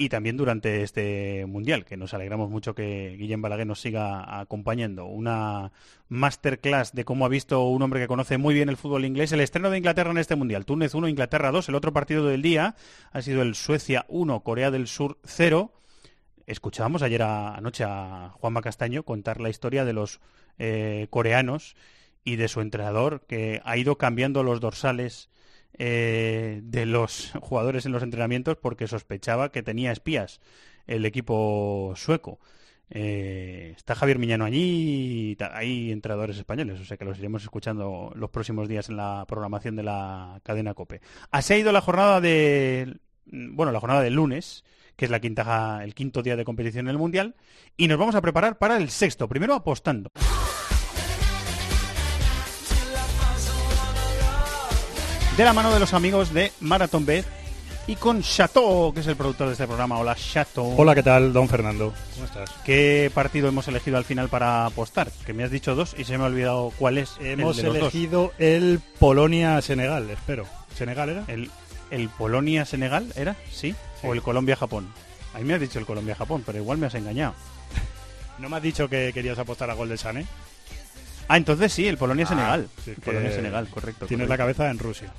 y 0.00 0.08
también 0.08 0.38
durante 0.38 0.82
este 0.82 1.44
mundial, 1.46 1.84
que 1.84 1.98
nos 1.98 2.14
alegramos 2.14 2.48
mucho 2.48 2.74
que 2.74 3.16
Guillem 3.18 3.42
Balaguer 3.42 3.66
nos 3.66 3.82
siga 3.82 4.40
acompañando. 4.40 5.04
Una 5.04 5.72
masterclass 6.08 6.94
de 6.94 7.04
cómo 7.04 7.26
ha 7.26 7.28
visto 7.28 7.64
un 7.64 7.82
hombre 7.82 8.00
que 8.00 8.06
conoce 8.06 8.38
muy 8.38 8.54
bien 8.54 8.70
el 8.70 8.78
fútbol 8.78 9.04
inglés 9.04 9.32
el 9.32 9.40
estreno 9.40 9.68
de 9.68 9.76
Inglaterra 9.76 10.10
en 10.10 10.16
este 10.16 10.36
mundial. 10.36 10.64
Túnez 10.64 10.94
1, 10.94 11.06
Inglaterra 11.06 11.50
2. 11.50 11.68
El 11.68 11.74
otro 11.74 11.92
partido 11.92 12.24
del 12.24 12.40
día 12.40 12.76
ha 13.12 13.20
sido 13.20 13.42
el 13.42 13.54
Suecia 13.54 14.06
1, 14.08 14.40
Corea 14.40 14.70
del 14.70 14.86
Sur 14.86 15.18
0. 15.24 15.70
Escuchábamos 16.50 17.02
ayer 17.02 17.22
a- 17.22 17.54
anoche 17.54 17.84
a 17.86 18.30
Juanma 18.34 18.60
Castaño 18.60 19.04
contar 19.04 19.40
la 19.40 19.50
historia 19.50 19.84
de 19.84 19.92
los 19.92 20.20
eh, 20.58 21.06
coreanos 21.10 21.76
y 22.24 22.36
de 22.36 22.48
su 22.48 22.60
entrenador 22.60 23.24
que 23.26 23.60
ha 23.64 23.76
ido 23.76 23.96
cambiando 23.98 24.42
los 24.42 24.60
dorsales 24.60 25.30
eh, 25.78 26.60
de 26.64 26.86
los 26.86 27.30
jugadores 27.40 27.86
en 27.86 27.92
los 27.92 28.02
entrenamientos 28.02 28.56
porque 28.56 28.88
sospechaba 28.88 29.52
que 29.52 29.62
tenía 29.62 29.92
espías 29.92 30.40
el 30.88 31.06
equipo 31.06 31.92
sueco. 31.94 32.40
Eh, 32.92 33.74
está 33.76 33.94
Javier 33.94 34.18
Miñano 34.18 34.44
allí 34.44 35.36
y 35.40 35.44
hay 35.52 35.92
entrenadores 35.92 36.36
españoles, 36.36 36.80
o 36.80 36.84
sea 36.84 36.96
que 36.96 37.04
los 37.04 37.16
iremos 37.20 37.44
escuchando 37.44 38.10
los 38.16 38.30
próximos 38.30 38.66
días 38.66 38.88
en 38.88 38.96
la 38.96 39.24
programación 39.28 39.76
de 39.76 39.84
la 39.84 40.40
cadena 40.42 40.74
COPE. 40.74 41.00
Así 41.30 41.52
ha 41.52 41.58
ido 41.58 41.70
la 41.70 41.80
jornada 41.80 42.20
de, 42.20 42.96
bueno, 43.26 43.70
la 43.70 43.78
jornada 43.78 44.02
del 44.02 44.14
lunes, 44.14 44.64
que 45.00 45.06
es 45.06 45.10
la 45.10 45.18
quinta, 45.18 45.80
el 45.82 45.94
quinto 45.94 46.22
día 46.22 46.36
de 46.36 46.44
competición 46.44 46.84
en 46.84 46.90
el 46.90 46.98
Mundial, 46.98 47.34
y 47.74 47.88
nos 47.88 47.98
vamos 47.98 48.14
a 48.16 48.20
preparar 48.20 48.58
para 48.58 48.76
el 48.76 48.90
sexto, 48.90 49.26
primero 49.30 49.54
apostando. 49.54 50.10
De 55.38 55.42
la 55.42 55.54
mano 55.54 55.72
de 55.72 55.80
los 55.80 55.94
amigos 55.94 56.34
de 56.34 56.52
Marathon 56.60 57.06
Bet 57.06 57.24
y 57.86 57.96
con 57.96 58.20
Chateau, 58.20 58.92
que 58.92 59.00
es 59.00 59.06
el 59.06 59.16
productor 59.16 59.46
de 59.46 59.54
este 59.54 59.66
programa. 59.66 59.98
Hola, 59.98 60.14
Chateau. 60.14 60.74
Hola, 60.78 60.94
¿qué 60.94 61.02
tal, 61.02 61.32
don 61.32 61.48
Fernando? 61.48 61.94
¿Cómo 62.12 62.26
estás? 62.26 62.50
¿Qué 62.66 63.10
partido 63.14 63.48
hemos 63.48 63.66
elegido 63.68 63.96
al 63.96 64.04
final 64.04 64.28
para 64.28 64.66
apostar? 64.66 65.10
Que 65.24 65.32
me 65.32 65.44
has 65.44 65.50
dicho 65.50 65.74
dos 65.74 65.96
y 65.96 66.04
se 66.04 66.18
me 66.18 66.24
ha 66.24 66.26
olvidado 66.26 66.74
cuál 66.78 66.98
es. 66.98 67.16
el 67.20 67.40
Hemos 67.40 67.56
de 67.56 67.62
los 67.62 67.72
dos. 67.72 67.82
elegido 67.84 68.32
el 68.36 68.82
Polonia-Senegal, 68.98 70.10
espero. 70.10 70.44
¿Senegal 70.74 71.08
era? 71.08 71.24
El, 71.26 71.50
el 71.90 72.08
Polonia-Senegal, 72.08 73.12
¿era? 73.16 73.36
¿Sí? 73.50 73.74
¿O 74.02 74.14
el 74.14 74.22
Colombia-Japón? 74.22 74.92
A 75.34 75.38
mí 75.38 75.44
me 75.44 75.54
has 75.54 75.60
dicho 75.60 75.78
el 75.78 75.86
Colombia-Japón, 75.86 76.42
pero 76.44 76.58
igual 76.58 76.78
me 76.78 76.86
has 76.86 76.94
engañado. 76.94 77.34
¿No 78.38 78.48
me 78.48 78.56
has 78.56 78.62
dicho 78.62 78.88
que 78.88 79.12
querías 79.12 79.38
apostar 79.38 79.70
a 79.70 79.74
gol 79.74 79.88
de 79.88 79.96
Sané? 79.96 80.26
Ah, 81.28 81.36
entonces 81.36 81.72
sí, 81.72 81.86
el 81.86 81.96
Polonia-Senegal. 81.96 82.68
Ah, 82.68 82.80
sí, 82.84 82.92
Polonia-Senegal, 83.04 83.68
correcto. 83.68 84.06
Tienes 84.06 84.28
la 84.28 84.36
cabeza 84.36 84.68
en 84.70 84.78
Rusia. 84.78 85.12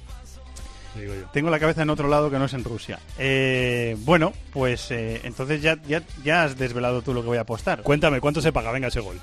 Digo 1.00 1.14
yo. 1.16 1.22
Tengo 1.32 1.50
la 1.50 1.60
cabeza 1.60 1.82
en 1.84 1.90
otro 1.90 2.08
lado 2.08 2.30
que 2.30 2.38
no 2.38 2.46
es 2.46 2.54
en 2.54 2.64
Rusia. 2.64 3.00
Eh, 3.18 3.96
bueno, 4.02 4.34
pues 4.52 4.92
eh, 4.92 5.22
entonces 5.24 5.62
ya, 5.62 5.78
ya, 5.88 6.02
ya 6.24 6.44
has 6.44 6.58
desvelado 6.58 7.02
tú 7.02 7.14
lo 7.14 7.22
que 7.22 7.28
voy 7.28 7.38
a 7.38 7.42
apostar. 7.42 7.82
Cuéntame, 7.84 8.20
¿cuánto 8.20 8.42
se 8.42 8.52
paga? 8.52 8.72
Venga, 8.72 8.88
ese 8.90 9.00
gol. 9.00 9.20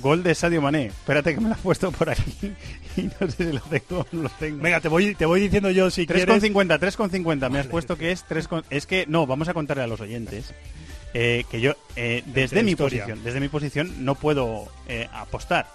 Gol 0.00 0.22
de 0.22 0.34
Sadio 0.34 0.60
Mané. 0.62 0.86
Espérate 0.86 1.34
que 1.34 1.40
me 1.40 1.48
lo 1.48 1.54
has 1.54 1.60
puesto 1.60 1.92
por 1.92 2.08
aquí 2.10 2.34
y 2.96 3.02
no 3.02 3.30
sé 3.30 3.44
si 3.46 3.52
lo 3.52 3.60
tengo 3.60 4.00
o 4.00 4.06
no 4.12 4.22
lo 4.22 4.28
tengo. 4.30 4.62
Venga, 4.62 4.80
te 4.80 4.88
voy, 4.88 5.14
te 5.14 5.26
voy 5.26 5.40
diciendo 5.40 5.70
yo 5.70 5.90
si 5.90 6.06
quieres... 6.06 6.26
3,50, 6.26 6.78
3,50. 6.78 7.50
Me 7.50 7.58
has 7.58 7.66
puesto 7.66 7.96
que 7.96 8.10
es 8.12 8.24
3, 8.24 8.48
con- 8.48 8.64
Es 8.70 8.86
que, 8.86 9.04
no, 9.06 9.26
vamos 9.26 9.48
a 9.48 9.54
contarle 9.54 9.82
a 9.84 9.86
los 9.86 10.00
oyentes 10.00 10.52
eh, 11.14 11.44
que 11.50 11.60
yo, 11.60 11.74
desde 11.94 12.62
mi 12.62 12.72
historia. 12.72 13.02
posición, 13.04 13.22
desde 13.24 13.40
mi 13.40 13.48
posición 13.48 14.04
no 14.04 14.14
puedo 14.14 14.68
apostar. 15.12 15.66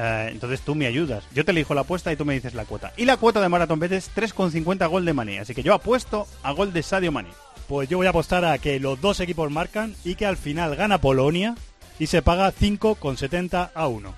Eh, 0.00 0.28
entonces 0.30 0.60
tú 0.60 0.76
me 0.76 0.86
ayudas. 0.86 1.24
Yo 1.34 1.44
te 1.44 1.50
elijo 1.50 1.74
la 1.74 1.80
apuesta 1.80 2.12
y 2.12 2.16
tú 2.16 2.24
me 2.24 2.34
dices 2.34 2.54
la 2.54 2.64
cuota. 2.64 2.92
Y 2.96 3.04
la 3.04 3.16
cuota 3.16 3.40
de 3.40 3.48
Marathon 3.48 3.80
Bet 3.80 3.92
es 3.92 4.10
3,50 4.14 4.88
gol 4.88 5.04
de 5.04 5.12
Mané. 5.12 5.40
Así 5.40 5.54
que 5.54 5.64
yo 5.64 5.74
apuesto 5.74 6.28
a 6.44 6.52
gol 6.52 6.72
de 6.72 6.84
Sadio 6.84 7.10
Mané. 7.10 7.30
Pues 7.66 7.88
yo 7.88 7.98
voy 7.98 8.06
a 8.06 8.10
apostar 8.10 8.44
a 8.44 8.58
que 8.58 8.78
los 8.78 9.00
dos 9.00 9.18
equipos 9.18 9.50
marcan 9.50 9.96
y 10.04 10.14
que 10.14 10.24
al 10.24 10.36
final 10.36 10.76
gana 10.76 11.00
Polonia 11.00 11.56
y 11.98 12.06
se 12.06 12.22
paga 12.22 12.52
5,70 12.52 13.70
a 13.74 13.88
1. 13.88 14.14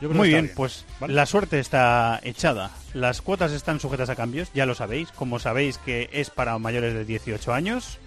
Yo 0.00 0.08
creo 0.08 0.18
Muy 0.18 0.28
bien, 0.30 0.50
pues 0.56 0.86
¿vale? 0.98 1.12
la 1.12 1.26
suerte 1.26 1.60
está 1.60 2.18
echada. 2.22 2.70
Las 2.94 3.20
cuotas 3.20 3.52
están 3.52 3.80
sujetas 3.80 4.08
a 4.08 4.16
cambios, 4.16 4.50
ya 4.54 4.64
lo 4.64 4.74
sabéis. 4.74 5.12
Como 5.12 5.38
sabéis 5.38 5.76
que 5.76 6.08
es 6.10 6.30
para 6.30 6.58
mayores 6.58 6.94
de 6.94 7.04
18 7.04 7.52
años, 7.52 7.98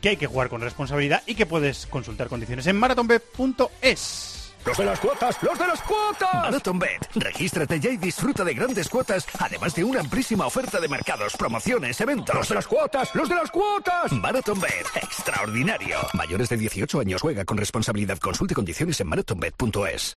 que 0.00 0.08
hay 0.08 0.16
que 0.16 0.26
jugar 0.26 0.48
con 0.48 0.62
responsabilidad 0.62 1.22
y 1.26 1.34
que 1.34 1.44
puedes 1.44 1.86
consultar 1.86 2.28
condiciones 2.28 2.66
en 2.66 2.76
marathonbet.es. 2.76 4.35
¡Los 4.66 4.78
de 4.78 4.84
las 4.84 4.98
cuotas! 4.98 5.42
¡Los 5.42 5.58
de 5.58 5.66
las 5.66 5.80
cuotas! 5.82 6.34
MarathonBet. 6.34 7.08
Regístrate 7.14 7.78
ya 7.78 7.90
y 7.90 7.96
disfruta 7.96 8.42
de 8.42 8.52
grandes 8.52 8.88
cuotas, 8.88 9.24
además 9.38 9.74
de 9.76 9.84
una 9.84 10.00
amplísima 10.00 10.46
oferta 10.46 10.80
de 10.80 10.88
mercados, 10.88 11.36
promociones, 11.36 12.00
eventos. 12.00 12.34
¡Los 12.34 12.48
de 12.48 12.54
las 12.56 12.66
cuotas! 12.66 13.14
¡Los 13.14 13.28
de 13.28 13.36
las 13.36 13.50
cuotas! 13.50 14.10
MarathonBet. 14.12 14.86
Extraordinario. 14.96 15.98
Mayores 16.14 16.48
de 16.48 16.56
18 16.56 16.98
años 16.98 17.22
juega 17.22 17.44
con 17.44 17.56
responsabilidad. 17.56 18.18
Consulte 18.18 18.54
condiciones 18.54 19.00
en 19.00 19.06
marathonbet.es. 19.08 20.16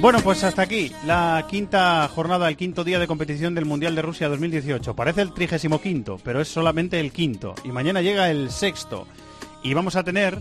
Bueno, 0.00 0.20
pues 0.20 0.42
hasta 0.44 0.62
aquí 0.62 0.90
la 1.04 1.46
quinta 1.50 2.08
jornada, 2.08 2.48
el 2.48 2.56
quinto 2.56 2.84
día 2.84 2.98
de 2.98 3.06
competición 3.06 3.54
del 3.54 3.66
Mundial 3.66 3.94
de 3.94 4.00
Rusia 4.00 4.30
2018. 4.30 4.96
Parece 4.96 5.20
el 5.20 5.34
trigésimo 5.34 5.78
quinto, 5.82 6.18
pero 6.24 6.40
es 6.40 6.48
solamente 6.48 6.98
el 7.00 7.12
quinto. 7.12 7.54
Y 7.64 7.68
mañana 7.68 8.00
llega 8.00 8.30
el 8.30 8.50
sexto. 8.50 9.06
Y 9.62 9.74
vamos 9.74 9.96
a 9.96 10.02
tener 10.02 10.38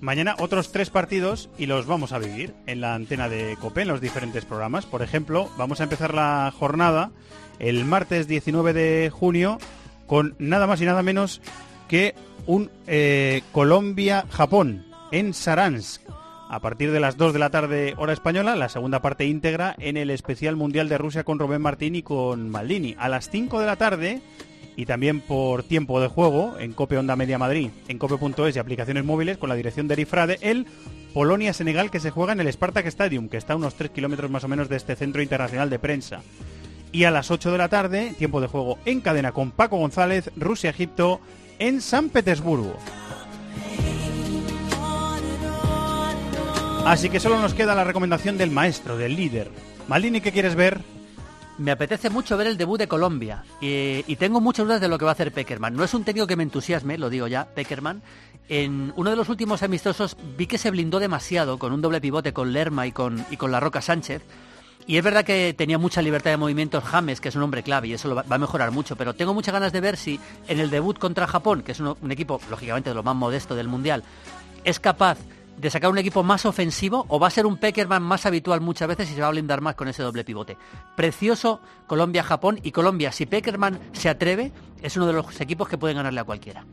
mañana 0.00 0.34
otros 0.38 0.72
tres 0.72 0.88
partidos 0.88 1.50
y 1.58 1.66
los 1.66 1.84
vamos 1.84 2.12
a 2.12 2.18
vivir 2.18 2.54
en 2.66 2.80
la 2.80 2.94
antena 2.94 3.28
de 3.28 3.58
COPE, 3.60 3.82
en 3.82 3.88
los 3.88 4.00
diferentes 4.00 4.46
programas. 4.46 4.86
Por 4.86 5.02
ejemplo, 5.02 5.50
vamos 5.58 5.80
a 5.80 5.84
empezar 5.84 6.14
la 6.14 6.50
jornada 6.58 7.10
el 7.58 7.84
martes 7.84 8.26
19 8.28 8.72
de 8.72 9.10
junio 9.10 9.58
con 10.06 10.36
nada 10.38 10.66
más 10.66 10.80
y 10.80 10.86
nada 10.86 11.02
menos 11.02 11.42
que 11.86 12.14
un 12.46 12.70
eh, 12.86 13.42
Colombia-Japón 13.52 14.86
en 15.10 15.34
Saransk 15.34 16.00
a 16.52 16.60
partir 16.60 16.92
de 16.92 17.00
las 17.00 17.16
2 17.16 17.32
de 17.32 17.38
la 17.38 17.48
tarde 17.48 17.94
hora 17.96 18.12
española, 18.12 18.54
la 18.56 18.68
segunda 18.68 19.00
parte 19.00 19.24
íntegra 19.24 19.74
en 19.78 19.96
el 19.96 20.10
especial 20.10 20.54
Mundial 20.54 20.86
de 20.90 20.98
Rusia 20.98 21.24
con 21.24 21.38
Rubén 21.38 21.62
Martín 21.62 21.96
y 21.96 22.02
con 22.02 22.50
Maldini. 22.50 22.94
A 22.98 23.08
las 23.08 23.30
5 23.30 23.58
de 23.58 23.64
la 23.64 23.76
tarde 23.76 24.20
y 24.76 24.84
también 24.84 25.20
por 25.20 25.62
tiempo 25.62 25.98
de 25.98 26.08
juego 26.08 26.58
en 26.58 26.74
Cope 26.74 26.98
Onda 26.98 27.16
Media 27.16 27.38
Madrid, 27.38 27.70
en 27.88 27.96
cope.es 27.96 28.54
y 28.54 28.58
aplicaciones 28.58 29.02
móviles 29.02 29.38
con 29.38 29.48
la 29.48 29.54
dirección 29.54 29.88
de 29.88 29.94
Erifrade, 29.94 30.38
el 30.42 30.66
Polonia-Senegal 31.14 31.90
que 31.90 32.00
se 32.00 32.10
juega 32.10 32.34
en 32.34 32.40
el 32.40 32.52
Spartak 32.52 32.84
Stadium, 32.84 33.30
que 33.30 33.38
está 33.38 33.54
a 33.54 33.56
unos 33.56 33.74
3 33.74 33.90
kilómetros 33.90 34.30
más 34.30 34.44
o 34.44 34.48
menos 34.48 34.68
de 34.68 34.76
este 34.76 34.94
centro 34.94 35.22
internacional 35.22 35.70
de 35.70 35.78
prensa. 35.78 36.20
Y 36.92 37.04
a 37.04 37.10
las 37.10 37.30
8 37.30 37.50
de 37.50 37.58
la 37.58 37.70
tarde, 37.70 38.14
tiempo 38.18 38.42
de 38.42 38.48
juego 38.48 38.76
en 38.84 39.00
cadena 39.00 39.32
con 39.32 39.52
Paco 39.52 39.78
González, 39.78 40.30
Rusia-Egipto 40.36 41.18
en 41.58 41.80
San 41.80 42.10
Petersburgo. 42.10 42.76
Así 46.84 47.08
que 47.10 47.20
solo 47.20 47.40
nos 47.40 47.54
queda 47.54 47.74
la 47.74 47.84
recomendación 47.84 48.36
del 48.36 48.50
maestro, 48.50 48.96
del 48.96 49.14
líder. 49.16 49.50
Maldini, 49.88 50.20
¿qué 50.20 50.32
quieres 50.32 50.54
ver? 50.54 50.80
Me 51.58 51.70
apetece 51.70 52.10
mucho 52.10 52.36
ver 52.36 52.46
el 52.48 52.56
debut 52.56 52.78
de 52.78 52.88
Colombia 52.88 53.44
y, 53.60 54.04
y 54.06 54.16
tengo 54.16 54.40
muchas 54.40 54.66
dudas 54.66 54.80
de 54.80 54.88
lo 54.88 54.98
que 54.98 55.04
va 55.04 55.12
a 55.12 55.14
hacer 55.14 55.32
Peckerman. 55.32 55.74
No 55.74 55.84
es 55.84 55.94
un 55.94 56.02
técnico 56.04 56.26
que 56.26 56.36
me 56.36 56.42
entusiasme, 56.42 56.98
lo 56.98 57.08
digo 57.08 57.28
ya, 57.28 57.46
Peckerman. 57.46 58.02
En 58.48 58.92
uno 58.96 59.10
de 59.10 59.16
los 59.16 59.28
últimos 59.28 59.62
amistosos 59.62 60.16
vi 60.36 60.46
que 60.46 60.58
se 60.58 60.70
blindó 60.70 60.98
demasiado 60.98 61.58
con 61.58 61.72
un 61.72 61.80
doble 61.80 62.00
pivote 62.00 62.32
con 62.32 62.52
Lerma 62.52 62.86
y 62.86 62.92
con, 62.92 63.24
y 63.30 63.36
con 63.36 63.52
La 63.52 63.60
Roca 63.60 63.80
Sánchez. 63.80 64.22
Y 64.86 64.96
es 64.96 65.04
verdad 65.04 65.24
que 65.24 65.54
tenía 65.56 65.78
mucha 65.78 66.02
libertad 66.02 66.32
de 66.32 66.36
movimientos 66.36 66.82
James, 66.82 67.20
que 67.20 67.28
es 67.28 67.36
un 67.36 67.42
hombre 67.42 67.62
clave 67.62 67.88
y 67.88 67.92
eso 67.92 68.08
lo 68.08 68.16
va 68.16 68.24
a 68.28 68.38
mejorar 68.38 68.72
mucho, 68.72 68.96
pero 68.96 69.14
tengo 69.14 69.32
muchas 69.32 69.52
ganas 69.54 69.72
de 69.72 69.80
ver 69.80 69.96
si 69.96 70.18
en 70.48 70.58
el 70.58 70.70
debut 70.70 70.98
contra 70.98 71.28
Japón, 71.28 71.62
que 71.62 71.70
es 71.72 71.78
uno- 71.80 71.96
un 72.02 72.10
equipo 72.10 72.40
lógicamente 72.50 72.90
de 72.90 72.94
lo 72.96 73.04
más 73.04 73.14
modesto 73.14 73.54
del 73.54 73.68
Mundial, 73.68 74.02
es 74.64 74.80
capaz 74.80 75.18
de 75.56 75.70
sacar 75.70 75.90
un 75.90 75.98
equipo 75.98 76.22
más 76.22 76.44
ofensivo 76.46 77.06
o 77.08 77.18
va 77.18 77.28
a 77.28 77.30
ser 77.30 77.46
un 77.46 77.56
Peckerman 77.56 78.02
más 78.02 78.26
habitual 78.26 78.60
muchas 78.60 78.88
veces 78.88 79.10
y 79.10 79.14
se 79.14 79.20
va 79.20 79.28
a 79.28 79.30
blindar 79.30 79.60
más 79.60 79.74
con 79.74 79.88
ese 79.88 80.02
doble 80.02 80.24
pivote. 80.24 80.56
Precioso 80.96 81.60
Colombia-Japón 81.86 82.60
y 82.62 82.72
Colombia, 82.72 83.12
si 83.12 83.26
Peckerman 83.26 83.78
se 83.92 84.08
atreve, 84.08 84.52
es 84.82 84.96
uno 84.96 85.06
de 85.06 85.12
los 85.12 85.40
equipos 85.40 85.68
que 85.68 85.78
pueden 85.78 85.96
ganarle 85.96 86.20
a 86.20 86.24
cualquiera. 86.24 86.64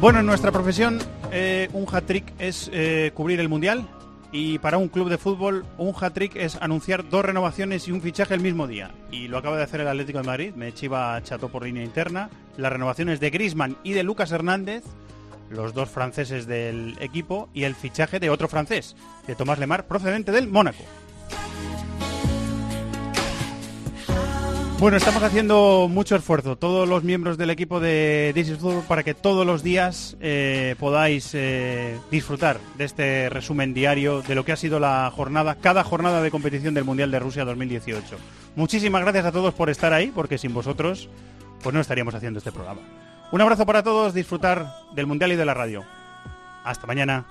Bueno, 0.00 0.20
en 0.20 0.26
nuestra 0.26 0.52
profesión, 0.52 0.98
eh, 1.32 1.70
un 1.72 1.86
hat-trick 1.90 2.34
es 2.38 2.68
eh, 2.74 3.10
cubrir 3.14 3.40
el 3.40 3.48
Mundial 3.48 3.88
y 4.34 4.58
para 4.58 4.78
un 4.78 4.88
club 4.88 5.08
de 5.10 5.16
fútbol, 5.16 5.64
un 5.78 5.94
hat-trick 5.94 6.34
es 6.34 6.56
anunciar 6.56 7.08
dos 7.08 7.24
renovaciones 7.24 7.86
y 7.86 7.92
un 7.92 8.02
fichaje 8.02 8.34
el 8.34 8.40
mismo 8.40 8.66
día. 8.66 8.90
Y 9.12 9.28
lo 9.28 9.38
acaba 9.38 9.56
de 9.56 9.62
hacer 9.62 9.80
el 9.80 9.86
Atlético 9.86 10.18
de 10.18 10.26
Madrid, 10.26 10.54
me 10.56 10.74
chiva 10.74 11.22
chato 11.22 11.50
por 11.50 11.62
línea 11.62 11.84
interna. 11.84 12.30
Las 12.56 12.72
renovaciones 12.72 13.20
de 13.20 13.30
Grisman 13.30 13.76
y 13.84 13.92
de 13.92 14.02
Lucas 14.02 14.32
Hernández, 14.32 14.82
los 15.50 15.72
dos 15.72 15.88
franceses 15.88 16.48
del 16.48 16.96
equipo, 16.98 17.48
y 17.54 17.62
el 17.62 17.76
fichaje 17.76 18.18
de 18.18 18.30
otro 18.30 18.48
francés, 18.48 18.96
de 19.28 19.36
Tomás 19.36 19.60
Lemar, 19.60 19.86
procedente 19.86 20.32
del 20.32 20.48
Mónaco. 20.48 20.82
Bueno, 24.84 24.98
estamos 24.98 25.22
haciendo 25.22 25.88
mucho 25.90 26.14
esfuerzo, 26.14 26.56
todos 26.56 26.86
los 26.86 27.02
miembros 27.04 27.38
del 27.38 27.48
equipo 27.48 27.80
de 27.80 28.32
This 28.34 28.50
is 28.50 28.58
Football, 28.58 28.84
para 28.86 29.02
que 29.02 29.14
todos 29.14 29.46
los 29.46 29.62
días 29.62 30.14
eh, 30.20 30.76
podáis 30.78 31.30
eh, 31.32 31.98
disfrutar 32.10 32.60
de 32.76 32.84
este 32.84 33.30
resumen 33.30 33.72
diario 33.72 34.20
de 34.20 34.34
lo 34.34 34.44
que 34.44 34.52
ha 34.52 34.56
sido 34.56 34.78
la 34.78 35.10
jornada, 35.10 35.54
cada 35.54 35.84
jornada 35.84 36.20
de 36.20 36.30
competición 36.30 36.74
del 36.74 36.84
Mundial 36.84 37.10
de 37.10 37.18
Rusia 37.18 37.46
2018. 37.46 38.16
Muchísimas 38.56 39.00
gracias 39.00 39.24
a 39.24 39.32
todos 39.32 39.54
por 39.54 39.70
estar 39.70 39.94
ahí, 39.94 40.12
porque 40.14 40.36
sin 40.36 40.52
vosotros, 40.52 41.08
pues 41.62 41.72
no 41.72 41.80
estaríamos 41.80 42.14
haciendo 42.14 42.36
este 42.36 42.52
programa. 42.52 42.82
Un 43.32 43.40
abrazo 43.40 43.64
para 43.64 43.82
todos, 43.82 44.12
disfrutar 44.12 44.70
del 44.94 45.06
Mundial 45.06 45.32
y 45.32 45.36
de 45.36 45.46
la 45.46 45.54
radio. 45.54 45.82
Hasta 46.62 46.86
mañana. 46.86 47.26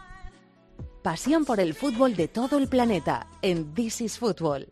Pasión 1.04 1.46
por 1.46 1.60
el 1.60 1.76
fútbol 1.76 2.16
de 2.16 2.28
todo 2.28 2.58
el 2.58 2.68
planeta 2.68 3.28
en 3.44 3.76
This 3.76 4.02
is 4.02 4.18
Football. 4.18 4.70